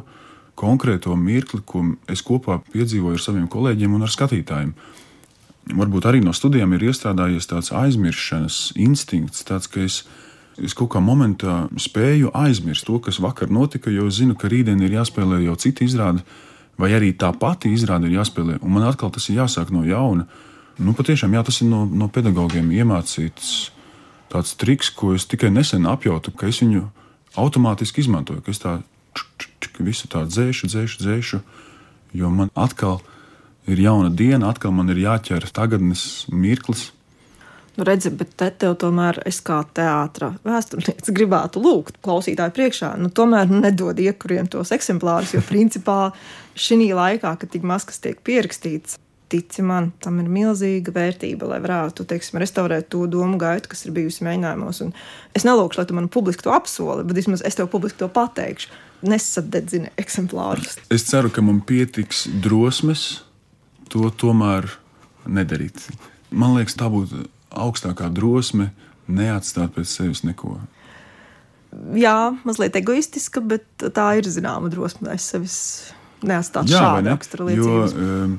konkrēto 0.57 1.13
mirkli, 1.15 1.61
ko 1.65 1.83
es 2.09 2.23
kopā 2.25 2.59
piedzīvoju 2.73 3.19
ar 3.19 3.21
saviem 3.21 3.47
kolēģiem 3.51 3.93
un 3.93 4.05
ar 4.07 4.13
skatītājiem. 4.13 4.71
Varbūt 5.75 6.05
arī 6.09 6.21
no 6.23 6.33
studijām 6.33 6.73
ir 6.73 6.87
iestrādājies 6.89 7.49
tāds 7.49 7.71
aizmirstības 7.73 8.71
instinkts, 8.77 9.43
tāds, 9.45 9.67
ka 9.69 9.81
es, 9.81 10.03
es 10.61 10.73
kaut 10.77 10.93
kā 10.93 11.01
momentā 11.01 11.65
spēju 11.81 12.31
aizmirst 12.33 12.85
to, 12.85 12.99
kas 13.01 13.19
vakar 13.21 13.49
notika, 13.49 13.93
jo 13.93 14.07
es 14.07 14.21
zinu, 14.21 14.37
ka 14.37 14.49
rītdien 14.49 14.81
ir 14.85 14.97
jāspēlē 14.97 15.41
jau 15.43 15.57
cita 15.59 15.85
izrāde, 15.85 16.21
vai 16.77 16.93
arī 16.93 17.11
tā 17.17 17.33
pati 17.37 17.73
izrāde 17.73 18.09
ir 18.09 18.19
jāspēlē, 18.21 18.59
un 18.61 18.77
man 18.77 18.85
atkal 18.87 19.11
tas 19.11 19.29
ir 19.29 19.41
jāsāk 19.41 19.73
no 19.73 19.83
jauna. 19.85 20.29
Nu, 20.77 20.93
patiešām, 20.93 21.33
jā, 21.33 21.43
tas 21.47 21.61
ir 21.63 21.71
no, 21.71 21.85
no 21.89 22.09
pedagogiem 22.13 22.69
iemācīts 22.75 23.74
tāds 24.35 24.55
triks, 24.59 24.91
ko 24.91 25.15
es 25.15 25.25
tikai 25.29 25.49
nesen 25.53 25.87
apjautu, 25.89 26.33
ka 26.35 26.51
es 26.51 26.59
viņu 26.63 26.85
automātiski 27.39 28.03
izmantoju, 28.03 28.43
ka 28.43 28.51
es 28.53 28.61
tā 28.63 28.77
čuk, 29.15 29.47
čuk, 29.63 29.79
visu 29.87 30.09
tā 30.11 30.25
dzēšu, 30.27 30.69
dzēšu, 30.71 31.03
dzēšu, 31.03 31.41
jo 32.19 32.31
man 32.31 32.51
atkal 32.55 33.01
ir 33.67 33.81
jauna 33.81 34.11
diena, 34.11 34.51
atkal 34.51 34.75
man 34.75 34.91
ir 34.93 35.01
jāķer 35.05 35.47
tagadnes 35.55 36.25
mirklis. 36.31 36.91
Nu, 37.75 37.83
redzi, 37.83 38.07
bet 38.15 38.37
te 38.39 38.47
tev 38.55 38.77
tomēr 38.79 39.17
es 39.27 39.41
kā 39.43 39.57
teātris 39.75 40.37
vēsturnieks 40.47 41.11
gribētu 41.15 41.59
lūgt 41.59 41.97
klausītāju 42.05 42.55
priekšā. 42.55 42.93
Nu, 43.01 43.11
tomēr 43.11 43.51
nedod 43.51 43.99
iekuriem 43.99 44.47
tos 44.51 44.71
eksemplārus, 44.75 45.33
jo 45.35 45.43
principā 45.43 46.13
šī 46.55 46.93
laikā, 46.95 47.33
kad 47.41 47.51
tik 47.51 47.67
maz 47.67 47.83
kas 47.87 47.99
tiek 47.99 48.21
pierakstīts, 48.23 48.95
tici 49.31 49.63
man, 49.65 49.91
tam 50.03 50.19
ir 50.21 50.29
milzīga 50.31 50.93
vērtība, 50.95 51.47
lai 51.49 51.59
varētu 51.63 52.05
teiksim, 52.09 52.39
restaurēt 52.41 52.89
to 52.93 53.05
domu 53.11 53.39
gaitu, 53.41 53.71
kas 53.71 53.85
ir 53.85 53.93
bijusi 53.95 54.25
mēģinājumos. 54.27 54.81
Un 54.85 54.93
es 55.37 55.45
nelūkšu, 55.47 55.81
lai 55.81 55.87
tu 55.89 55.97
man 55.97 56.09
publiski 56.11 56.45
to 56.47 56.53
apsoli, 56.55 57.05
bet 57.07 57.19
vismaz 57.19 57.43
es 57.45 57.57
tev 57.57 57.69
publiski 57.73 58.03
to 58.03 58.09
pateikšu. 58.11 58.71
Nesadedzini 59.05 59.91
eksemplārus. 60.01 60.79
Es 60.93 61.05
ceru, 61.09 61.29
ka 61.29 61.43
man 61.45 61.59
pietiks 61.67 62.25
drosmes 62.41 63.25
to 63.91 64.07
tomēr 64.09 64.69
nedarīt. 65.27 65.83
Man 66.33 66.55
liekas, 66.57 66.77
tā 66.79 66.87
būtu 66.89 67.27
augstākā 67.55 68.09
drosme 68.13 68.71
neatstāt 69.07 69.75
pēc 69.75 69.91
sevis 69.91 70.23
neko. 70.25 70.57
Jā, 71.99 72.31
mazliet 72.47 72.75
egoistiska, 72.79 73.43
bet 73.43 73.67
tā 73.93 74.07
ir 74.19 74.27
zināma 74.31 74.71
drosme 74.71 75.11
aiz 75.11 75.27
sevis 75.27 75.57
neatstāt 76.25 76.71
Jā, 76.71 76.81
šādu 76.81 77.05
ne? 77.09 77.15
liecības. 77.51 77.95
um, 77.99 78.35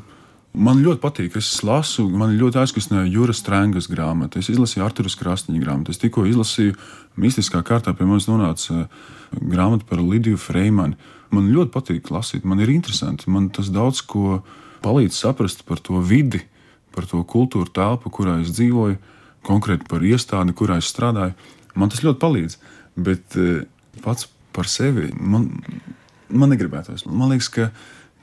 man 0.57 0.81
ļoti 0.83 1.01
patīk, 1.03 1.37
es 1.39 1.51
lasu, 1.67 2.07
man 2.09 2.35
ļoti 2.39 2.61
aizkustināja 2.63 3.11
Jūras 3.13 3.43
Strēngas 3.43 3.89
grāmata. 3.93 4.41
Es 4.41 4.49
izlasīju 4.53 4.85
Arturas 4.87 5.17
Krasniņa 5.21 5.63
grāmatu. 5.63 5.93
Es 5.93 6.01
tikko 6.01 6.25
izlasīju 6.29 6.77
mistiskā 7.21 7.63
kārtā 7.67 7.93
pie 7.97 8.09
manis 8.09 8.29
nonāca 8.31 8.85
uh, 8.85 9.07
grāmata 9.33 9.87
par 9.89 10.03
Lidiju 10.03 10.41
Freimanu. 10.41 10.97
Man 11.35 11.51
ļoti 11.53 11.73
patīk 11.75 12.11
lasīt, 12.15 12.47
man 12.47 12.63
ir 12.63 12.73
interesanti. 12.73 13.31
Man 13.33 13.51
tas 13.55 13.69
daudz 13.75 14.03
ko 14.07 14.41
palīdz 14.85 15.19
saprast 15.19 15.65
par 15.69 15.83
to 15.83 16.01
vidi, 16.05 16.45
par 16.95 17.09
to 17.11 17.23
kultūru 17.27 17.69
telpu, 17.75 18.13
kurā 18.15 18.39
es 18.45 18.55
dzīvoju, 18.57 18.97
konkrēti 19.47 19.89
par 19.91 20.05
iestādi, 20.07 20.55
kurā 20.57 20.79
es 20.81 20.89
strādāju. 20.93 21.35
Man 21.77 21.93
tas 21.93 22.05
ļoti 22.07 22.23
palīdz. 22.23 22.57
Bet 22.97 23.37
eh, 23.37 23.67
pats 24.05 24.31
par 24.57 24.71
sevi 24.71 25.11
man, 25.21 25.51
man 26.31 26.55
negribētos. 26.55 27.05
Man 27.11 27.35
liekas, 27.35 27.51
ka, 27.53 27.69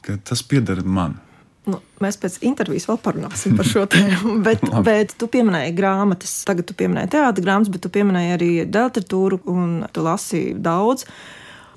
ka 0.06 0.18
tas 0.32 0.42
pieder 0.48 0.82
man. 0.86 1.20
Nu, 1.64 1.78
mēs 2.04 2.18
pēc 2.20 2.42
intervijas 2.44 2.90
vēl 2.90 2.98
parunāsim 3.04 3.54
par 3.56 3.68
šo 3.68 3.86
tēmu. 3.92 4.36
Bet, 4.48 4.66
bet 4.84 5.14
tu 5.20 5.30
pieminēji 5.32 5.76
grāmatas. 5.78 6.42
Tagad 6.48 6.68
tu 6.68 6.76
pieminēji 6.76 7.14
teātris 7.14 7.46
grāmatas, 7.46 7.72
bet 7.72 7.84
tu 7.86 7.92
pieminēji 7.94 8.34
arī 8.36 8.50
literatūru 8.66 9.40
un 9.52 9.78
tu 9.96 10.04
lasi 10.04 10.42
daudz. 10.60 11.08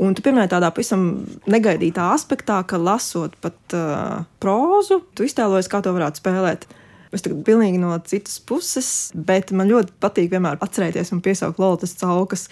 Un 0.03 0.17
tu 0.17 0.25
pieminēji 0.25 0.53
tādā 0.53 0.73
pavisam 0.75 1.05
negaidītā 1.49 2.11
aspektā, 2.17 2.59
ka 2.69 2.81
lasot 2.83 3.39
pat 3.41 3.77
uh, 3.79 4.27
prózu, 4.43 5.01
tu 5.17 5.25
iztēlojies, 5.25 5.71
kā 5.73 5.81
to 5.85 5.95
varētu 5.95 6.21
spēlēt. 6.21 6.67
Es 7.15 7.23
tagad 7.25 7.47
pilnīgi 7.47 7.79
no 7.81 7.95
citas 8.05 8.41
puses, 8.43 8.91
bet 9.15 9.55
man 9.57 9.71
ļoti 9.71 9.95
patīk 10.03 10.35
vienmēr 10.35 10.59
atcerēties 10.67 11.15
un 11.15 11.23
piesaukt 11.25 11.63
Lotus 11.63 11.95
caukas 11.97 12.49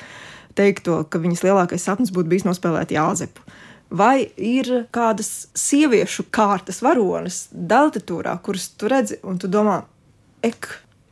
teikto, 0.57 1.03
ka 1.11 1.19
viņas 1.21 1.43
lielākais 1.45 1.85
sapnis 1.85 2.15
būtu 2.15 2.31
bijis 2.31 2.47
nospēlēt 2.47 2.95
Jāzepu. 2.95 3.43
Vai 3.93 4.25
ir 4.41 4.87
kādas 4.95 5.49
sieviešu 5.59 6.27
kārtas 6.35 6.81
varonas 6.83 7.45
deltatūrā, 7.53 8.33
kuras 8.43 8.71
tu 8.75 8.89
redzi 8.91 9.21
un 9.23 9.37
tu 9.39 9.51
domā, 9.51 9.83
ek, 10.45 10.71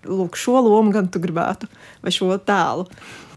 lūk, 0.09 0.39
šo 0.41 0.59
lomu 0.65 0.95
gan 0.95 1.11
tu 1.13 1.21
gribētu, 1.23 1.69
vai 2.03 2.13
šo 2.15 2.33
tēlu? 2.43 2.89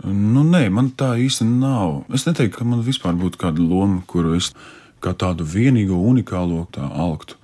Nu, 0.05 0.43
nē, 0.47 0.67
man 0.73 0.91
tā 0.97 1.13
īsti 1.21 1.45
nav. 1.49 2.05
Es 2.13 2.25
neteiktu, 2.25 2.59
ka 2.59 2.67
man 2.67 2.83
vispār 2.85 3.17
būtu 3.19 3.41
kāda 3.41 3.61
loma, 3.61 4.01
kuru 4.07 4.35
es 4.39 4.51
kā 5.03 5.13
tādu 5.13 5.45
vienīgo, 5.45 5.97
unikālo 6.09 6.65
tā 6.73 6.87
augtu. 6.89 7.37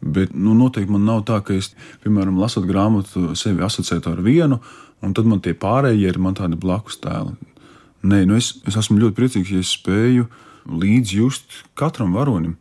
Bet 0.00 0.34
nu, 0.34 0.54
noteikti 0.54 0.94
man 0.94 1.06
nav 1.08 1.24
tā, 1.26 1.40
ka 1.44 1.56
es, 1.58 1.72
piemēram, 2.04 2.38
lasot 2.38 2.66
grāmatu, 2.68 3.32
sevi 3.36 3.64
asociētu 3.66 4.12
ar 4.14 4.22
vienu, 4.22 4.60
un 5.02 5.14
tad 5.14 5.26
man 5.26 5.42
tie 5.42 5.56
pārējie 5.58 6.12
ir 6.12 6.20
tādi 6.38 6.56
blakus 6.56 7.00
tēli. 7.02 7.34
Nē, 8.06 8.22
nu 8.30 8.38
es, 8.38 8.54
es 8.66 8.78
esmu 8.78 9.00
ļoti 9.02 9.16
priecīgs, 9.16 9.50
ja 9.50 9.62
es 9.64 9.74
spēju 9.74 10.28
līdzjust 10.68 11.62
katram 11.78 12.14
varonim. 12.16 12.56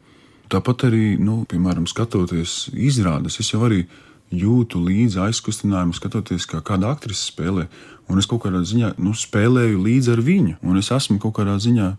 Tāpat 0.52 0.88
arī, 0.88 1.18
nu, 1.20 1.42
piemēram, 1.50 1.88
skatoties 1.90 2.70
izrādes, 2.72 3.40
es 3.42 3.52
jau 3.52 3.66
arī 3.68 3.84
jūtu 4.32 4.80
līdzi 4.84 5.20
aizkustinājumu, 5.28 5.96
skatoties, 5.96 6.48
kā 6.48 6.62
kāda 6.64 6.94
aktrise 6.96 7.28
spēlē. 7.32 7.68
Un 8.08 8.22
es 8.22 8.28
kaut 8.30 8.46
kādā 8.46 8.62
ziņā 8.64 8.94
nu, 9.04 9.12
spēlēju 9.16 9.82
līdzi 9.84 10.14
ar 10.14 10.22
viņu. 10.24 10.56
Un 10.64 10.80
es 10.80 10.92
esmu 10.96 11.20
kaut 11.24 11.36
kādā 11.40 11.58
ziņā, 11.64 11.90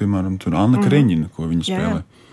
piemēram, 0.00 0.36
Anna 0.52 0.80
mm. 0.80 0.84
Kreņina, 0.84 1.30
ko 1.32 1.48
viņa 1.48 1.68
spēlē. 1.68 2.02
Jā, 2.02 2.04
jā. 2.04 2.24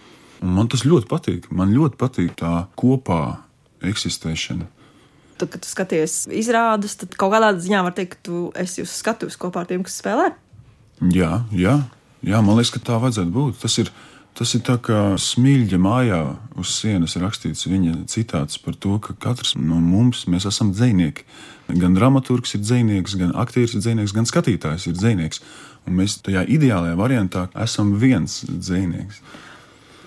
Un 0.41 0.56
man 0.58 0.67
tas 0.72 0.84
ļoti 0.88 1.08
patīk. 1.08 1.48
Man 1.54 1.72
ļoti 1.76 2.00
patīk 2.02 2.36
tā 2.39 2.65
kopā 2.80 3.39
eksistēšana. 3.86 4.67
Tad, 5.38 5.50
kad 5.54 5.63
tu 5.63 5.70
skaties 5.70 6.15
izrādes, 6.38 6.98
tad 7.02 7.15
kaut 7.17 7.34
kādā 7.34 7.54
ziņā 7.58 7.82
var 7.86 7.96
teikt, 7.98 8.17
ka 8.17 8.26
tu 8.28 8.41
esi 8.60 8.84
uz 8.84 8.91
skatuves 8.94 9.39
kopā 9.41 9.63
ar 9.63 9.70
tiem, 9.70 9.86
kas 9.86 10.00
spēlē. 10.02 10.32
Jā, 11.13 11.44
jā, 11.56 11.80
jā 12.25 12.41
man 12.45 12.57
liekas, 12.57 12.73
ka 12.75 12.81
tā 12.91 12.97
vajadzētu 13.01 13.34
būt. 13.36 13.60
Tas 13.62 13.77
ir, 13.81 13.91
tas 14.38 14.53
ir 14.57 14.63
tā 14.67 14.77
kā 14.84 15.01
smilģa 15.21 15.79
mājā 15.81 16.21
uz 16.62 16.73
sienas 16.79 17.17
rakstīts 17.21 17.69
viņa 17.69 18.05
citāts 18.12 18.62
par 18.62 18.77
to, 18.77 18.97
ka 19.03 19.15
katrs 19.19 19.55
no 19.57 19.79
mums 19.84 20.25
esam 20.41 20.73
dzinieki. 20.75 21.27
Gan 21.71 21.95
dramaturgs 21.95 22.57
ir 22.57 22.65
dzinieks, 22.65 23.15
gan 23.19 23.36
aktieris 23.39 23.77
ir 23.77 23.86
dzinieks, 23.86 24.15
gan 24.15 24.27
skatītājs 24.27 24.89
ir 24.89 24.97
dzinieks. 24.97 25.43
Un 25.88 25.97
mēs 25.97 26.19
tajā 26.21 26.43
ideālajā 26.45 26.97
variantā 26.99 27.47
esam 27.63 27.95
viens 27.97 28.41
dzinieks. 28.49 29.21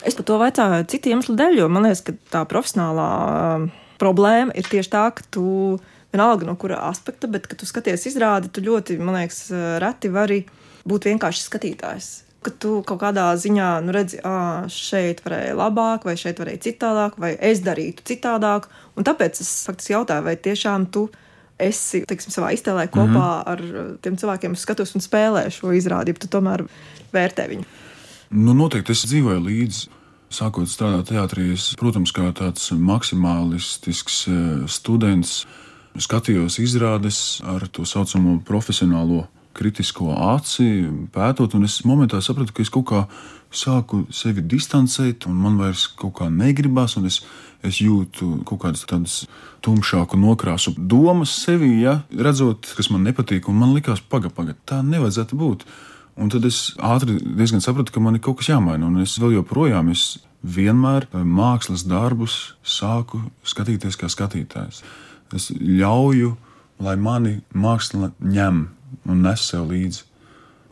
Es 0.05 0.15
par 0.19 0.27
to 0.29 0.37
vaicāju 0.39 0.85
citu 0.93 1.11
iemeslu 1.11 1.35
dēļ, 1.39 1.63
jo 1.63 1.71
man 1.73 1.89
liekas, 1.89 2.05
ka 2.05 2.13
tā 2.31 2.43
profesionālā 2.49 3.09
um, 3.57 3.71
problēma 4.01 4.53
ir 4.59 4.69
tieši 4.69 4.93
tā, 4.93 5.07
ka 5.17 5.25
tu 5.33 5.79
vienalga 6.13 6.47
no 6.47 6.55
kura 6.61 6.83
aspekta, 6.91 7.31
bet, 7.31 7.49
kad 7.49 7.59
tu 7.59 7.67
skaties 7.67 8.05
izrādi, 8.11 8.53
tu 8.53 8.63
ļoti, 8.63 8.99
man 9.03 9.19
liekas, 9.19 9.49
reti 9.83 10.13
vari 10.15 10.43
būt 10.89 11.09
vienkārši 11.11 11.45
skatītājs. 11.49 12.13
Ka 12.45 12.53
tu 12.61 12.83
kaut 12.85 13.01
kādā 13.01 13.31
ziņā 13.41 13.69
nu, 13.87 13.93
redzi, 13.97 14.19
ka 14.21 14.69
šeit 14.73 15.23
varēja 15.25 15.55
labāk, 15.57 16.05
vai 16.05 16.17
šeit 16.21 16.43
varēja 16.43 16.61
citādāk, 16.67 17.17
vai 17.21 17.33
es 17.41 17.63
darītu 17.65 18.05
citādāk. 18.05 18.69
Un 18.99 19.07
tāpēc 19.09 19.41
es 19.41 19.53
faktiski 19.65 19.95
jautāju, 19.97 20.27
vai 20.27 20.37
tiešām 20.37 20.91
tu 20.93 21.07
esi 21.61 22.03
teiksim, 22.09 22.35
savā 22.35 22.53
iztēlē 22.53 22.89
kopā 22.91 23.07
mm 23.07 23.17
-hmm. 23.17 23.51
ar 23.53 23.99
tiem 24.03 24.17
cilvēkiem, 24.21 24.53
kas 24.53 24.67
skatos 24.67 24.95
un 24.95 25.01
spēlē 25.01 25.49
šo 25.51 25.73
izrādi, 25.73 26.13
bet 26.13 26.27
tu 26.27 26.29
tomēr 26.29 26.67
vērtē 27.13 27.49
viņu. 27.49 27.65
Nu, 28.31 28.55
noteikti 28.55 28.93
es 28.93 29.07
dzīvoju 29.07 29.41
līdzi. 29.41 29.89
Sākot 30.35 30.67
strādāt 30.67 31.13
teātrī, 31.13 31.53
es, 31.53 31.75
protams, 31.79 32.11
kā 32.11 32.33
tāds 32.35 32.73
maksimālistisks 32.73 34.27
students, 34.67 35.47
skatījos 35.95 36.59
izrādes 36.59 37.41
ar 37.47 37.69
to 37.69 37.85
saucamo 37.85 38.41
profesionālo 38.43 39.29
kritisko 39.55 40.13
aci, 40.35 40.67
pētot, 41.15 41.57
un 41.57 41.67
es 41.69 41.81
momentā 41.89 42.21
sapratu, 42.25 42.55
ka 42.55 42.65
es 42.65 42.73
kaut 42.75 42.87
kā 42.91 43.05
sāku 43.55 44.05
sevi 44.15 44.43
distancēt, 44.43 45.29
un 45.31 45.39
man 45.39 45.59
vairs 45.61 45.87
kaut 46.01 46.17
kā 46.19 46.29
negribas, 46.33 46.97
un 46.99 47.07
es, 47.11 47.21
es 47.65 47.81
jūtu 47.83 48.43
kaut 48.49 48.65
kādas 48.67 48.85
tādas 48.91 49.17
tumšāku 49.65 50.19
nokrāsu 50.21 50.75
domas 50.77 51.33
sevī, 51.45 51.73
ja, 51.85 52.01
redzot, 52.11 52.75
kas 52.77 52.91
man 52.93 53.07
nepatīk, 53.07 53.49
un 53.49 53.61
man 53.63 53.75
likās, 53.77 54.03
pagaidi, 54.03 54.35
pagaidi, 54.37 54.61
tā 54.69 54.83
nevajadzētu 54.85 55.41
būt. 55.41 55.67
Un 56.21 56.31
tad 56.31 56.45
es 56.47 56.77
ātri 56.79 57.17
diezgan 57.19 57.63
sapratu, 57.65 57.91
ka 57.95 58.03
man 58.03 58.15
ir 58.15 58.23
kaut 58.23 58.39
kas 58.39 58.53
jāmaina. 58.53 58.87
Un 58.87 59.03
es 59.03 59.17
vēl 59.19 59.35
joprojām 59.41 59.89
es 59.91 60.21
vienmēr 60.45 61.09
mākslas 61.11 61.83
darbus 61.89 62.55
sāku 62.63 63.19
skatīties 63.43 63.99
kā 63.99 64.11
skatītājs. 64.13 64.85
Es 65.35 65.49
ļauju, 65.51 66.37
lai 66.85 66.95
mani 67.01 67.39
māksla 67.51 68.13
ņem 68.23 68.63
un 69.09 69.25
nes 69.25 69.49
sev 69.51 69.69
līdzi. 69.71 70.05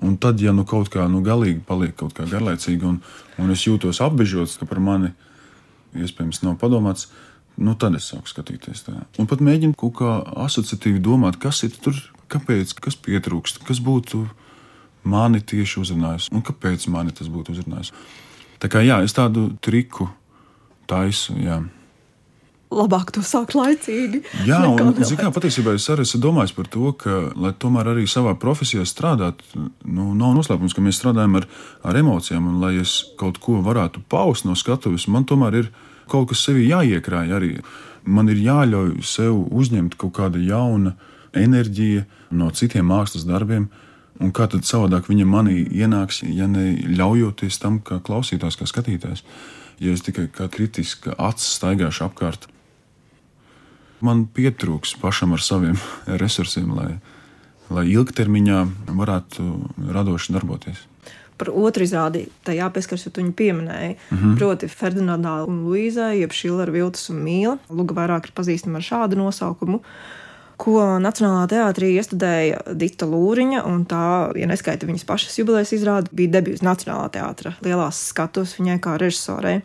Un 0.03 0.17
tad, 0.19 0.41
ja 0.43 0.51
nu 0.55 0.65
kaut 0.67 0.91
kā 0.91 1.05
nu, 1.11 1.21
galīgi 1.23 1.61
paliek 1.67 1.95
kaut 1.95 2.15
kā 2.17 2.27
garlaicīga, 2.27 2.89
un, 2.89 2.99
un 3.39 3.53
es 3.55 3.63
jūtos 3.69 4.01
apbežots, 4.03 4.57
ka 4.59 4.67
par 4.67 4.81
mani 4.83 5.13
iespējams 5.95 6.43
nav 6.43 6.57
padomāts, 6.59 7.07
nu 7.63 7.77
tad 7.79 7.95
es 7.95 8.09
sāku 8.11 8.31
skatīties 8.31 8.83
tā. 8.89 8.97
Un 9.23 9.29
pat 9.31 9.45
mēģinu 9.45 9.77
kaut 9.79 9.95
kā 10.01 10.17
asociatīvi 10.47 11.03
domāt, 11.05 11.39
kas 11.43 11.63
ir 11.69 11.77
tur, 11.85 11.99
kāpēc, 12.33 12.75
kas 12.83 12.99
pietrūkst, 12.99 13.63
kas 13.69 13.79
būtu 13.85 14.25
mani 15.07 15.43
tieši 15.43 15.81
uzrunājis 15.83 16.29
un 16.33 16.43
kāpēc 16.47 16.89
mani 16.91 17.15
tas 17.15 17.31
būtu 17.31 17.55
uzrunājis. 17.55 17.93
Tā 18.63 18.71
kā 18.71 18.83
jā, 18.83 19.01
es 19.07 19.15
tādu 19.15 19.51
triku 19.63 20.09
taisu. 20.91 21.35
Jā. 21.43 21.61
Labāk 22.73 23.13
to 23.13 23.23
sākt 23.27 23.57
laicīgi. 23.59 24.23
Jā, 24.49 24.63
un 24.71 24.95
kā, 25.19 25.29
patiesībā 25.35 25.75
es 25.77 25.89
arī 25.93 26.07
esmu 26.07 26.23
domājis 26.25 26.55
par 26.57 26.71
to, 26.73 26.93
ka, 26.99 27.19
lai 27.37 27.53
tomēr 27.53 27.93
arī 27.93 28.07
savā 28.11 28.33
profesijā 28.41 28.87
strādātu, 28.89 29.45
nu, 29.85 30.11
nav 30.19 30.33
noslēpums, 30.39 30.75
ka 30.77 30.85
mēs 30.85 31.01
strādājam 31.03 31.37
ar, 31.43 31.49
ar 31.85 32.01
emocijām, 32.01 32.49
un 32.49 32.65
lai 32.65 32.75
es 32.81 32.99
kaut 33.21 33.41
ko 33.43 33.61
varētu 33.65 34.05
paust 34.13 34.49
no 34.49 34.57
skatuves, 34.59 35.09
man 35.13 35.29
tomēr 35.29 35.61
ir 35.63 35.71
kaut 36.11 36.31
kas 36.33 36.47
sevī 36.49 36.67
jāiekrāj 36.71 37.37
arī. 37.37 37.55
Man 38.09 38.33
ir 38.33 38.41
jāļauj 38.43 38.99
sev 39.07 39.37
uzņemt 39.53 39.95
kaut 40.01 40.17
kāda 40.19 40.41
jauna 40.43 40.97
enerģija 41.39 42.07
no 42.35 42.51
citiem 42.57 42.89
mākslas 42.89 43.29
darbiem, 43.29 43.69
Un 44.23 44.31
kā 44.35 44.47
tad 44.51 44.67
savādāk 44.69 45.09
viņa 45.11 45.27
manī 45.27 45.63
ienāks, 45.65 46.21
ja 46.23 46.47
ne 46.51 46.73
ļaujoties 46.99 47.59
tam, 47.63 47.81
kā 47.83 47.99
klausītājs, 48.05 48.59
kā 48.61 48.69
skatītājs? 48.69 49.25
Ja 49.83 49.95
es 49.97 50.05
tikai 50.05 50.29
kā 50.31 50.47
kritiska 50.53 51.17
acis 51.19 51.57
staigāšu 51.57 52.05
apkārt, 52.07 52.47
man 54.05 54.27
pietrūks 54.27 54.97
pašam 55.01 55.37
ar 55.37 55.43
saviem 55.45 55.79
resursiem, 56.23 56.73
lai, 56.77 56.95
lai 57.73 57.87
ilgtermiņā 57.93 58.63
varētu 58.93 59.49
radoši 59.93 60.37
darboties. 60.37 60.89
Par 61.41 61.49
otru 61.51 61.83
izrādi 61.83 62.27
tā 62.47 62.55
jāpieskaras, 62.55 63.07
jo 63.07 63.11
tu 63.11 63.23
viņu 63.23 63.33
pieminēji. 63.35 63.95
Mm 63.97 64.19
-hmm. 64.19 64.35
Proti, 64.39 64.69
Ferdinandā 64.69 65.43
un 65.49 65.65
Luīzai, 65.67 66.21
jeb 66.21 66.33
Šilera, 66.33 66.71
Viltas 66.73 67.11
un 67.11 67.23
Mīla. 67.25 67.59
Luga 67.71 67.95
vairāk 67.95 68.29
ir 68.29 68.35
pazīstama 68.37 68.77
ar 68.79 68.83
šādu 68.83 69.17
nosaukumu 69.17 69.81
ko 70.63 70.83
Nacionālā 71.03 71.47
teātrī 71.51 71.93
iestudēja 71.97 72.61
Dita 72.79 73.09
Lūriņa. 73.09 73.65
Tā, 73.91 74.05
ja 74.39 74.49
neskaita 74.51 74.89
viņas 74.89 75.07
pašas 75.09 75.39
jubilejas 75.41 75.75
izrādi, 75.75 76.13
bija 76.15 76.37
debijas 76.39 76.63
Nacionālā 76.67 77.09
teātra 77.17 77.57
lielās 77.65 78.01
skatuves 78.13 78.55
viņai 78.61 78.79
kā 78.83 78.97
režisorei. 79.01 79.61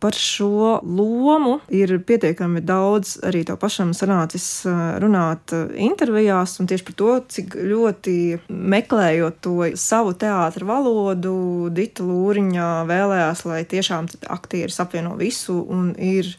Par 0.00 0.12
šo 0.12 0.80
lomu 0.84 1.54
ir 1.72 1.94
pietiekami 2.04 2.60
daudz 2.60 3.14
arī 3.24 3.40
to 3.48 3.54
pašam 3.56 3.94
sanācis 3.96 4.66
runāt 5.00 5.54
intervijās, 5.72 6.58
un 6.60 6.68
tieši 6.68 6.84
par 6.84 6.96
to, 7.00 7.12
cik 7.32 7.56
ļoti 7.56 8.16
meklējot 8.52 9.38
to 9.46 9.70
savu 9.80 10.12
teātra 10.20 10.68
valodu, 10.68 11.36
Dita 11.72 12.04
Lūriņa 12.04 12.68
vēlējās, 12.90 13.46
lai 13.48 13.62
tiešām 13.64 14.10
aktieris 14.36 14.82
apvieno 14.84 15.16
visu 15.16 15.62
un 15.64 15.94
ir 15.96 16.34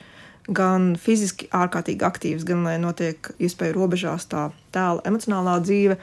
gan 0.48 0.94
fiziski 1.02 1.50
ārkārtīgi 1.52 2.06
aktīvs, 2.08 2.46
gan 2.48 2.64
lai 2.68 2.78
notiek 2.80 3.34
iespēju 3.42 3.76
robežās 3.76 4.30
tā 4.32 4.48
tēla 4.76 5.04
emocionālā 5.10 5.60
dzīve. 5.66 5.98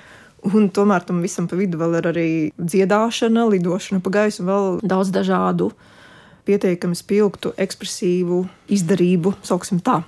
Un 0.44 0.68
tomēr 0.74 1.06
tam 1.08 1.22
visam 1.24 1.46
pa 1.48 1.56
vidu 1.56 1.78
vēl 1.80 2.00
ir 2.02 2.08
arī 2.10 2.30
dziedāšana, 2.58 3.46
lidošana 3.54 4.02
pa 4.04 4.12
gaisu 4.18 4.44
vēl 4.44 4.82
daudz 4.84 5.14
dažādu 5.14 5.70
pietiekami 6.44 6.96
spilgtu, 6.98 7.54
ekspresīvu 7.60 8.44
izdarību, 8.72 9.34
sauksim 9.46 9.80
tā. 9.84 10.00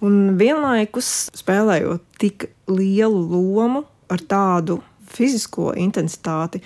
Un 0.00 0.38
vienlaikus 0.40 1.28
spēlējot 1.36 2.04
tik 2.20 2.48
lielu 2.70 3.20
lomu 3.20 3.84
ar 4.10 4.22
tādu 4.24 4.78
fizisko 5.10 5.74
intensitāti, 5.78 6.62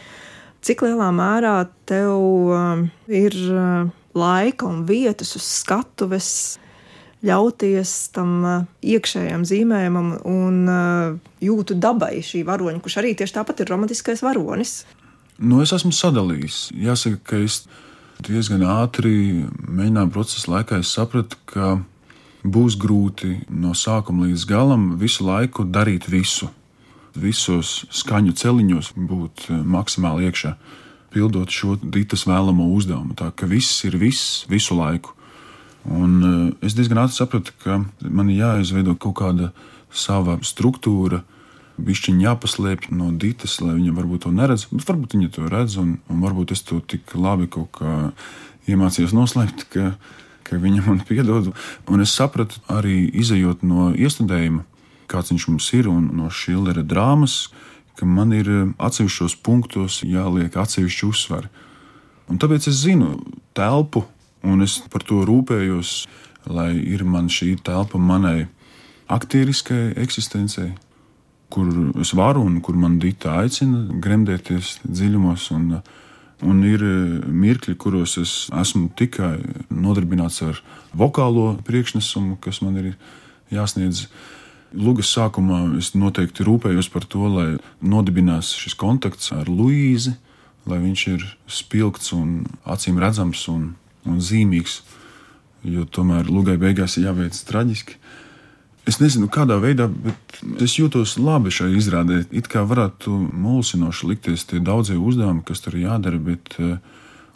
cik 0.65 0.85
lielā 0.87 1.11
mērā 1.15 1.57
tev 1.89 2.13
um, 2.15 2.85
ir 3.11 3.35
uh, 3.51 3.89
laika 4.15 4.69
un 4.69 4.85
vietas 4.89 5.35
uz 5.37 5.47
skatuves 5.61 6.29
ļauties 7.25 7.93
tam 8.15 8.35
uh, 8.45 8.67
iekšējam 8.85 9.47
zīmējumam 9.49 10.13
un 10.29 10.61
uh, 10.69 11.17
jūtu 11.45 11.77
dabai 11.81 12.19
šī 12.25 12.45
varoņa, 12.47 12.83
kurš 12.85 13.01
arī 13.03 13.15
tieši 13.19 13.39
tāpat 13.39 13.65
ir 13.65 13.73
romantiskais 13.73 14.23
varonis. 14.25 14.83
Nu, 15.43 15.59
es 15.65 15.73
esmu 15.75 15.91
sadalījis. 15.91 16.69
Jāsaka, 16.79 17.19
ka 17.27 17.41
es 17.43 17.65
diezgan 18.29 18.63
ātri 18.67 19.45
mēģinājumu 19.69 20.13
procesa 20.15 20.53
laikā 20.53 20.81
sapratu, 20.87 21.39
ka 21.49 21.77
būs 22.45 22.77
grūti 22.81 23.39
no 23.49 23.73
sākuma 23.77 24.29
līdz 24.29 24.45
galam 24.49 24.87
visu 25.01 25.27
laiku 25.27 25.65
darīt 25.65 26.09
visu. 26.13 26.51
Visos 27.15 27.85
skaņu 27.95 28.35
celiņos 28.35 28.93
būt 28.97 29.47
eh, 29.49 29.61
maksimāli 29.77 30.29
iekšā, 30.29 30.55
pildot 31.15 31.53
šo 31.53 31.77
ditas 31.83 32.27
vēlamo 32.27 32.67
uzdevumu. 32.75 33.15
Tā 33.19 33.31
ka 33.31 33.47
viss 33.51 33.85
ir 33.87 33.97
viss 34.01 34.43
visu 34.51 34.77
laiku. 34.79 35.15
Un 35.85 36.17
eh, 36.25 36.67
es 36.67 36.77
diezgan 36.77 37.05
ātri 37.05 37.21
sapratu, 37.21 37.55
ka 37.63 37.83
man 38.03 38.33
ir 38.33 38.43
jāizveido 38.43 38.97
kaut 38.99 39.19
kāda 39.21 39.53
sava 39.95 40.41
struktūra, 40.43 41.23
Bišķiņi 41.75 42.27
jāpaslēpj 42.29 42.93
no 42.95 43.09
ditas, 43.11 43.57
lai 43.61 43.75
viņa 43.79 43.95
varbūt 43.97 44.27
to 44.27 44.35
neredz. 44.35 44.69
Bet 44.71 44.87
varbūt 44.87 45.17
viņa 45.17 45.31
to 45.35 45.49
redz, 45.51 45.79
un, 45.83 45.97
un 46.11 46.21
varbūt 46.23 46.55
es 46.55 46.63
to 46.63 46.79
tik 46.81 47.17
labi 47.19 47.49
kaut 47.51 47.73
kā 47.81 47.95
iemācījos 48.71 49.17
noslēpt, 49.17 49.67
ka 49.73 49.97
ka 50.45 50.61
viņa 50.61 50.85
man 50.87 51.03
piedod. 51.09 51.51
Un 51.91 52.05
es 52.05 52.15
sapratu 52.15 52.61
arī 52.71 53.05
izējot 53.17 53.65
no 53.67 53.91
iestudējuma, 53.97 54.65
kāds 55.11 55.33
viņš 55.33 55.47
mums 55.51 55.71
ir 55.77 55.89
un 55.91 56.09
no 56.19 56.31
Šillera 56.31 56.85
drāmas, 56.85 57.49
ka 57.99 58.07
man 58.09 58.35
ir 58.37 58.51
atsevišķos 58.83 59.39
punktos 59.47 60.03
jāliek 60.05 60.57
atsevišķi 60.59 61.09
uzsvari. 61.09 61.51
Un 62.31 62.41
tāpēc 62.41 62.69
es 62.71 62.83
zinu 62.85 63.19
telpu, 63.57 64.05
un 64.45 64.65
es 64.65 64.81
par 64.93 65.05
to 65.07 65.23
rūpējos, 65.29 66.05
lai 66.51 66.73
ir 66.77 67.05
man 67.09 67.31
šī 67.33 67.55
telpa 67.65 68.01
manai 68.01 68.49
aktieriskai 69.13 69.95
eksistencei, 70.01 70.73
kur 71.53 71.69
es 72.01 72.15
varu 72.17 72.45
un 72.45 72.61
kur 72.65 72.77
man 72.79 72.99
dita 73.03 73.39
aicina 73.43 73.85
gremdēties 74.03 74.79
dziļumos. 74.87 75.51
Un, 75.55 75.77
Un 76.45 76.65
ir 76.67 76.83
e, 76.83 76.95
mirkļi, 77.31 77.77
kuros 77.81 78.19
es 78.21 78.33
esmu 78.53 78.91
tikai 78.99 79.39
nodarbināts 79.71 80.43
ar 80.45 80.59
vokālo 80.93 81.55
priekšnesumu, 81.65 82.37
kas 82.43 82.61
man 82.65 82.81
ir 82.81 82.89
jāsniedz. 83.55 84.09
Lugas 84.75 85.13
sākumā 85.15 85.79
es 85.79 85.93
noteikti 85.95 86.45
rūpējos 86.45 86.91
par 86.91 87.07
to, 87.07 87.29
lai 87.31 87.47
nodibinās 87.79 88.51
šis 88.59 88.75
kontakts 88.75 89.31
ar 89.33 89.47
Luīzi, 89.47 90.17
lai 90.67 90.81
viņš 90.83 91.07
ir 91.13 91.25
spilgts 91.47 92.11
un 92.17 92.43
acīm 92.67 92.99
redzams 92.99 93.47
un, 93.53 93.71
un 94.05 94.19
zīmīgs. 94.19 94.81
Jo 95.65 95.87
tomēr 95.87 96.27
Lugai 96.29 96.59
beigās 96.61 96.99
ir 96.99 97.07
jāveic 97.07 97.39
traģiski. 97.47 97.97
Es 98.85 98.99
nezinu, 99.01 99.31
kādā 99.33 99.57
veidā, 99.62 99.87
bet 99.88 100.40
es 100.64 100.75
jūtos 100.77 101.14
labi 101.16 101.53
šajā 101.55 101.79
izrādē. 101.79 102.18
It 102.37 102.51
kā 102.53 102.66
varētu 102.68 103.12
mulsinoši 103.33 104.11
likties 104.11 104.44
tie 104.51 104.61
daudzie 104.61 104.99
uzdevumi, 105.01 105.40
kas 105.49 105.64
tur 105.64 105.79
jādara, 105.81 106.20
bet 106.20 106.53
uh, 106.61 106.77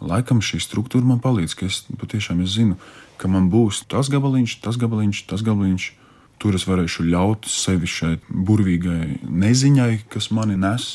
laikam 0.04 0.42
šī 0.44 0.61
struktūra 0.61 1.08
man 1.08 1.22
palīdz. 1.24 1.56
Es 1.64 1.80
patiešām 1.88 2.42
es 2.44 2.52
zinu, 2.58 2.76
ka 3.16 3.32
man 3.32 3.48
būs 3.48 3.87
tas 3.88 4.12
gabaliņš, 4.12 4.58
tas 4.66 4.76
gabaliņš, 4.80 5.22
tas 5.30 5.46
gabaliņš. 5.46 5.88
Tur 6.38 6.54
es 6.54 6.68
varēšu 6.68 7.08
ļaut 7.08 7.48
sevi 7.50 7.88
šai 7.90 8.12
burvīgai 8.28 9.24
neziņai, 9.24 10.04
kas 10.12 10.28
mani 10.30 10.61
nes. 10.61 10.90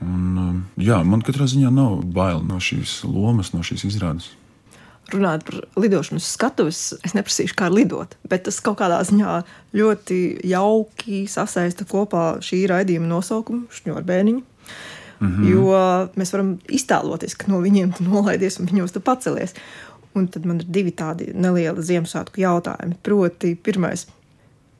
Un, 0.00 0.24
uh, 0.40 0.56
jā, 0.80 1.02
man 1.04 1.20
katrā 1.20 1.44
ziņā 1.52 1.68
nav 1.68 2.00
bail 2.16 2.40
no 2.48 2.56
šīs 2.64 3.02
lomas, 3.04 3.52
no 3.52 3.60
šīs 3.60 3.84
izrādes 3.92 4.32
runājot 5.12 5.44
par 5.46 5.60
lidošanu 5.82 6.20
uz 6.20 6.28
skatuves, 6.28 6.80
es 7.06 7.14
neprasīšu, 7.16 7.54
kā 7.58 7.68
lidot, 7.70 8.16
bet 8.28 8.46
tas 8.48 8.58
kaut 8.64 8.78
kādā 8.80 8.98
ziņā 9.06 9.38
ļoti 9.76 10.20
jauki 10.50 11.24
sasaista 11.30 11.86
kopā 11.88 12.36
šī 12.44 12.64
raidījuma 12.70 13.10
nosaukumu, 13.10 13.70
šņurbēniņu. 13.76 14.42
Mm 15.16 15.28
-hmm. 15.28 15.50
Jo 15.50 16.08
mēs 16.16 16.32
varam 16.32 16.58
iztēloties, 16.68 17.36
ka 17.36 17.46
no 17.48 17.60
viņiem 17.60 17.94
tu 17.96 18.04
nolaidies 18.04 18.58
un 18.60 18.66
viņos 18.66 18.92
tu 18.92 19.00
pacelies. 19.00 19.54
Un 20.14 20.28
tad 20.28 20.46
man 20.46 20.60
ir 20.60 20.66
divi 20.68 20.90
tādi 20.90 21.32
nelieli 21.34 21.82
Ziemassvētku 21.82 22.40
jautājumi. 22.40 22.94
Proti, 23.02 23.54
pirmais, 23.54 24.06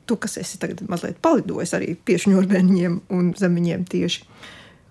tu, 0.05 0.15
kas 0.15 0.37
esi 0.37 0.57
tagad 0.59 0.81
mazliet 0.89 1.17
palidojis 1.21 1.73
arī 1.73 1.95
pie 2.05 2.17
šņurbēniņiem 2.17 2.99
un 3.09 3.33
zem 3.37 3.55
viņiem 3.55 3.85
tieši. 3.85 4.23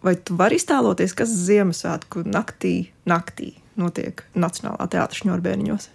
Vai 0.02 0.16
tu 0.16 0.36
vari 0.36 0.56
iztēloties, 0.56 1.14
kas 1.14 1.28
Ziemassvētku 1.28 2.22
naktī, 2.22 2.90
naktī 3.04 3.54
notiek 3.80 4.24
Nacionālā 4.34 4.88
teātris 4.92 5.26
Ņorbēniņos? 5.28 5.90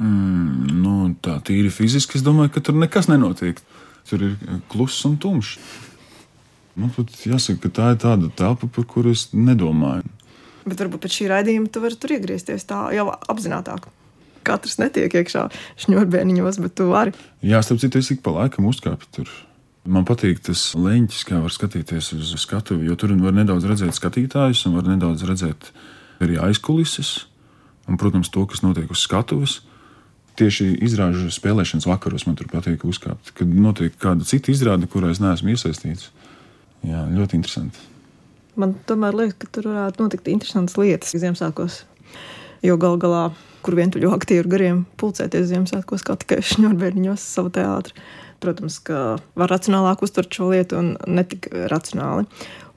Mm, 0.00 0.74
nu, 0.82 0.94
tā 1.22 1.38
tīri 1.46 1.70
fiziski 1.70 2.18
es 2.18 2.24
domāju, 2.26 2.56
ka 2.56 2.64
tur 2.66 2.78
nekas 2.78 3.10
nenotiek. 3.10 3.60
Tur 4.08 4.24
ir 4.26 4.60
kluss 4.72 5.04
un 5.08 5.16
tumšs. 5.20 5.58
Man 6.74 6.90
pat 6.90 7.12
jāsaka, 7.22 7.68
ka 7.68 7.70
tā 7.70 7.90
ir 7.94 8.00
tāda 8.02 8.30
telpa, 8.34 8.66
par 8.66 8.86
kuru 8.90 9.14
es 9.14 9.28
nedomāju. 9.32 10.08
Bet 10.64 10.80
varbūt 10.80 11.04
pēc 11.04 11.18
šī 11.20 11.28
raidījuma 11.30 11.70
tu 11.70 11.82
vari 11.84 11.98
tur 12.00 12.16
iegriezties 12.16 12.66
tā 12.66 12.88
jau 12.96 13.06
apzinātāk. 13.12 13.86
Katrs 14.44 14.76
netiek 14.80 15.12
iekšā 15.20 15.46
šņurbēniņos, 15.84 16.60
bet 16.64 16.74
tu 16.76 16.88
vari. 16.90 17.14
Jā, 17.44 17.62
starp 17.64 17.80
citu, 17.84 18.02
es 18.02 18.10
ik 18.12 18.24
pa 18.24 18.34
laikam 18.34 18.66
uzkāpu 18.68 19.08
tur. 19.14 19.30
Man 19.84 20.06
patīk 20.08 20.40
tas 20.44 20.70
leņķis, 20.76 21.22
kā 21.28 21.38
var 21.44 21.52
skatīties 21.52 22.10
uz 22.16 22.32
skatuvi, 22.40 22.88
jo 22.88 22.96
tur 22.96 23.12
var 23.20 23.36
nedaudz 23.36 23.68
redzēt 23.68 23.96
skatītājus 23.96 24.64
un 24.68 24.78
var 24.80 24.88
nedaudz 24.88 25.24
redzēt 25.28 25.70
arī 26.22 26.38
aizkulises, 26.42 27.26
un, 27.88 27.98
protams, 28.00 28.30
to, 28.32 28.44
kas 28.50 28.62
notiek 28.64 28.90
uz 28.90 29.04
skatuves. 29.04 29.60
Tieši 30.38 30.72
izrāžu 30.82 31.28
spēlēšanas 31.30 31.86
vakaros 31.86 32.26
man 32.26 32.34
tur 32.38 32.48
patīk 32.50 32.82
uzkāpt, 32.88 33.30
kad 33.38 33.50
notiek 33.50 33.94
kāda 34.02 34.26
cita 34.26 34.50
izrāde, 34.50 34.88
kurā 34.90 35.12
es 35.14 35.22
neesmu 35.22 35.54
iesaistīts. 35.54 36.10
Jā, 36.84 37.04
ļoti 37.06 37.38
interesanti. 37.38 37.82
Man 38.60 38.74
tomēr 38.86 39.16
liekas, 39.18 39.38
ka 39.40 39.50
tur 39.54 39.70
varētu 39.70 40.02
notikt 40.02 40.28
interesantas 40.30 40.76
lietas 40.78 41.14
Ziemassvētkos. 41.14 41.80
Jo 42.66 42.76
gal 42.80 42.98
galā, 43.02 43.22
kur 43.66 43.76
vientuļo 43.78 44.12
aktieru 44.14 44.50
gariem 44.52 44.84
pulcēties 45.00 45.48
Ziemassvētkos, 45.50 46.04
kā 46.06 46.18
tikai 46.20 46.38
šņurbērniņos 46.50 47.24
savu 47.34 47.50
teātri. 47.54 47.96
Protams, 48.44 48.76
ka 48.84 49.16
var 49.38 49.50
racionālāk 49.50 50.04
uztvert 50.04 50.34
šo 50.36 50.50
lietu 50.52 50.78
un 50.80 50.92
ne 51.08 51.24
tik 51.26 51.48
racionāli. 51.70 52.26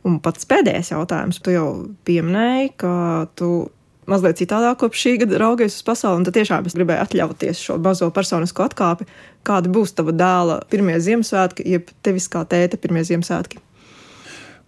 Un 0.08 0.22
pats 0.24 0.48
pēdējais 0.48 0.93
jautājums, 0.93 1.41
tu 1.43 1.52
jau 1.52 1.67
pieminēji, 2.08 2.72
ka 2.80 2.91
tu 3.36 3.67
mazliet 4.08 4.39
citādāk 4.39 4.80
kopš 4.80 5.04
šī 5.04 5.13
gada 5.24 5.39
raugies 5.41 5.76
uz 5.76 5.86
pasauli, 5.86 6.22
un 6.22 6.28
tad 6.28 6.38
tiešām 6.38 6.67
es 6.70 6.76
gribēju 6.78 7.04
atļauties 7.04 7.63
šo 7.67 7.78
mazo 7.84 8.08
personisko 8.15 8.63
atkāpi. 8.63 9.08
Kādi 9.48 9.72
būs 9.74 9.96
tava 9.98 10.15
dēla 10.15 10.62
pirmie 10.72 10.96
Ziemassvētki, 11.04 11.65
jeb 11.76 11.91
tevis 12.06 12.30
kā 12.32 12.46
tēta 12.48 12.80
pirmie 12.80 13.04
Ziemassvētki? 13.08 13.60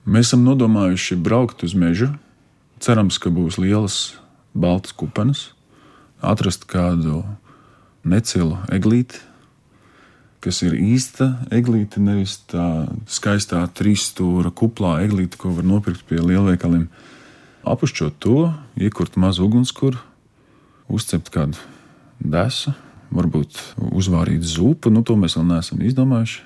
Mēs 0.10 0.30
esam 0.32 0.44
nodomājuši 0.48 1.20
braukt 1.24 1.64
uz 1.68 1.76
mežu. 1.78 2.12
Cerams, 2.84 3.20
ka 3.20 3.32
būs 3.32 3.60
lielas 3.60 3.98
baltas 4.56 4.96
kupenes, 4.96 5.50
atrast 6.24 6.64
kādu 6.68 7.24
necilu 8.08 8.58
eglīti, 8.72 9.20
kas 10.44 10.62
ir 10.64 10.76
īsta 10.80 11.34
eglīte, 11.54 12.02
nevis 12.04 12.38
tā 12.50 12.88
skaistā 13.12 13.62
trīsstūra 13.76 14.52
kuplā 14.56 15.00
eglīte, 15.06 15.40
ko 15.40 15.54
var 15.58 15.68
nopirkt 15.68 16.06
pie 16.10 16.22
lielveikaliem. 16.24 16.88
Apušķot 17.68 18.20
to, 18.24 18.50
iekurt 18.80 19.18
mazu 19.20 19.46
ugunskura, 19.50 20.00
uzcept 20.90 21.32
kādu 21.34 21.60
desu, 22.20 22.74
varbūt 23.12 23.60
uzvārīt 23.92 24.46
zupu, 24.48 24.94
nu 24.94 25.04
to 25.04 25.18
mēs 25.20 25.36
vēl 25.38 25.50
neesam 25.50 25.84
izdomājuši. 25.84 26.46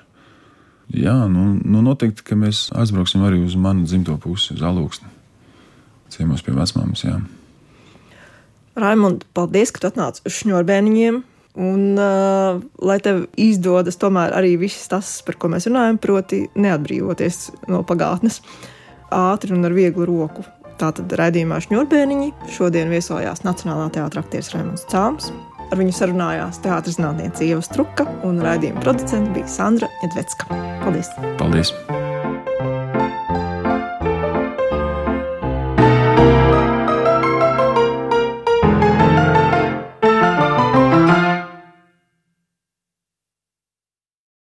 Jā, 0.94 1.14
nu, 1.32 1.54
nu 1.64 1.80
noteikti, 1.84 2.26
ka 2.26 2.36
mēs 2.36 2.66
aizbrauksim 2.76 3.22
arī 3.24 3.40
uz 3.44 3.54
manu 3.56 3.86
dzimto 3.88 4.18
pusi, 4.20 4.52
uz 4.56 4.64
Aluksni. 4.64 5.08
Ciemos 6.12 6.44
pie 6.44 6.52
vecmāmas, 6.52 7.06
jā. 7.06 7.16
Raimond, 8.76 9.24
paldies, 9.32 9.72
ka 9.72 9.80
tu 9.80 9.88
atnāci 9.88 10.24
uz 10.26 10.34
šņurbēniņiem 10.42 11.22
Un, 11.54 11.94
uh, 11.94 12.58
lai 12.82 12.96
tev 13.02 13.28
izdodas 13.38 13.98
tomēr 14.00 14.34
arī 14.34 14.56
viss 14.58 14.88
tas, 14.90 15.20
par 15.26 15.38
ko 15.38 15.52
mēs 15.52 15.68
runājam, 15.70 16.00
proti, 16.02 16.40
neatbrīvoties 16.58 17.70
no 17.70 17.84
pagātnes 17.86 18.40
ātri 19.14 19.54
un 19.54 19.62
ar 19.66 19.74
vieglu 19.76 20.08
roku. 20.10 20.42
Tātad 20.80 21.12
raidījumā 21.14 21.60
Šņurbēniņi 21.62 22.32
šodien 22.56 22.90
viesojās 22.90 23.44
Nacionālā 23.46 23.86
teātris 23.94 24.24
aktieris 24.24 24.50
Raimons 24.56 24.86
Cāms. 24.90 25.30
Ar 25.70 25.78
viņu 25.78 25.94
sarunājās 25.96 26.58
teātris 26.64 26.98
zinātniece 26.98 27.46
Ieva 27.46 27.62
Struka 27.64 28.08
un 28.26 28.42
raidījuma 28.42 28.82
producents 28.82 29.30
bija 29.36 29.50
Sandra 29.50 29.90
Edvecka. 30.06 30.50
Paldies! 30.82 31.14
Paldies! 31.38 31.72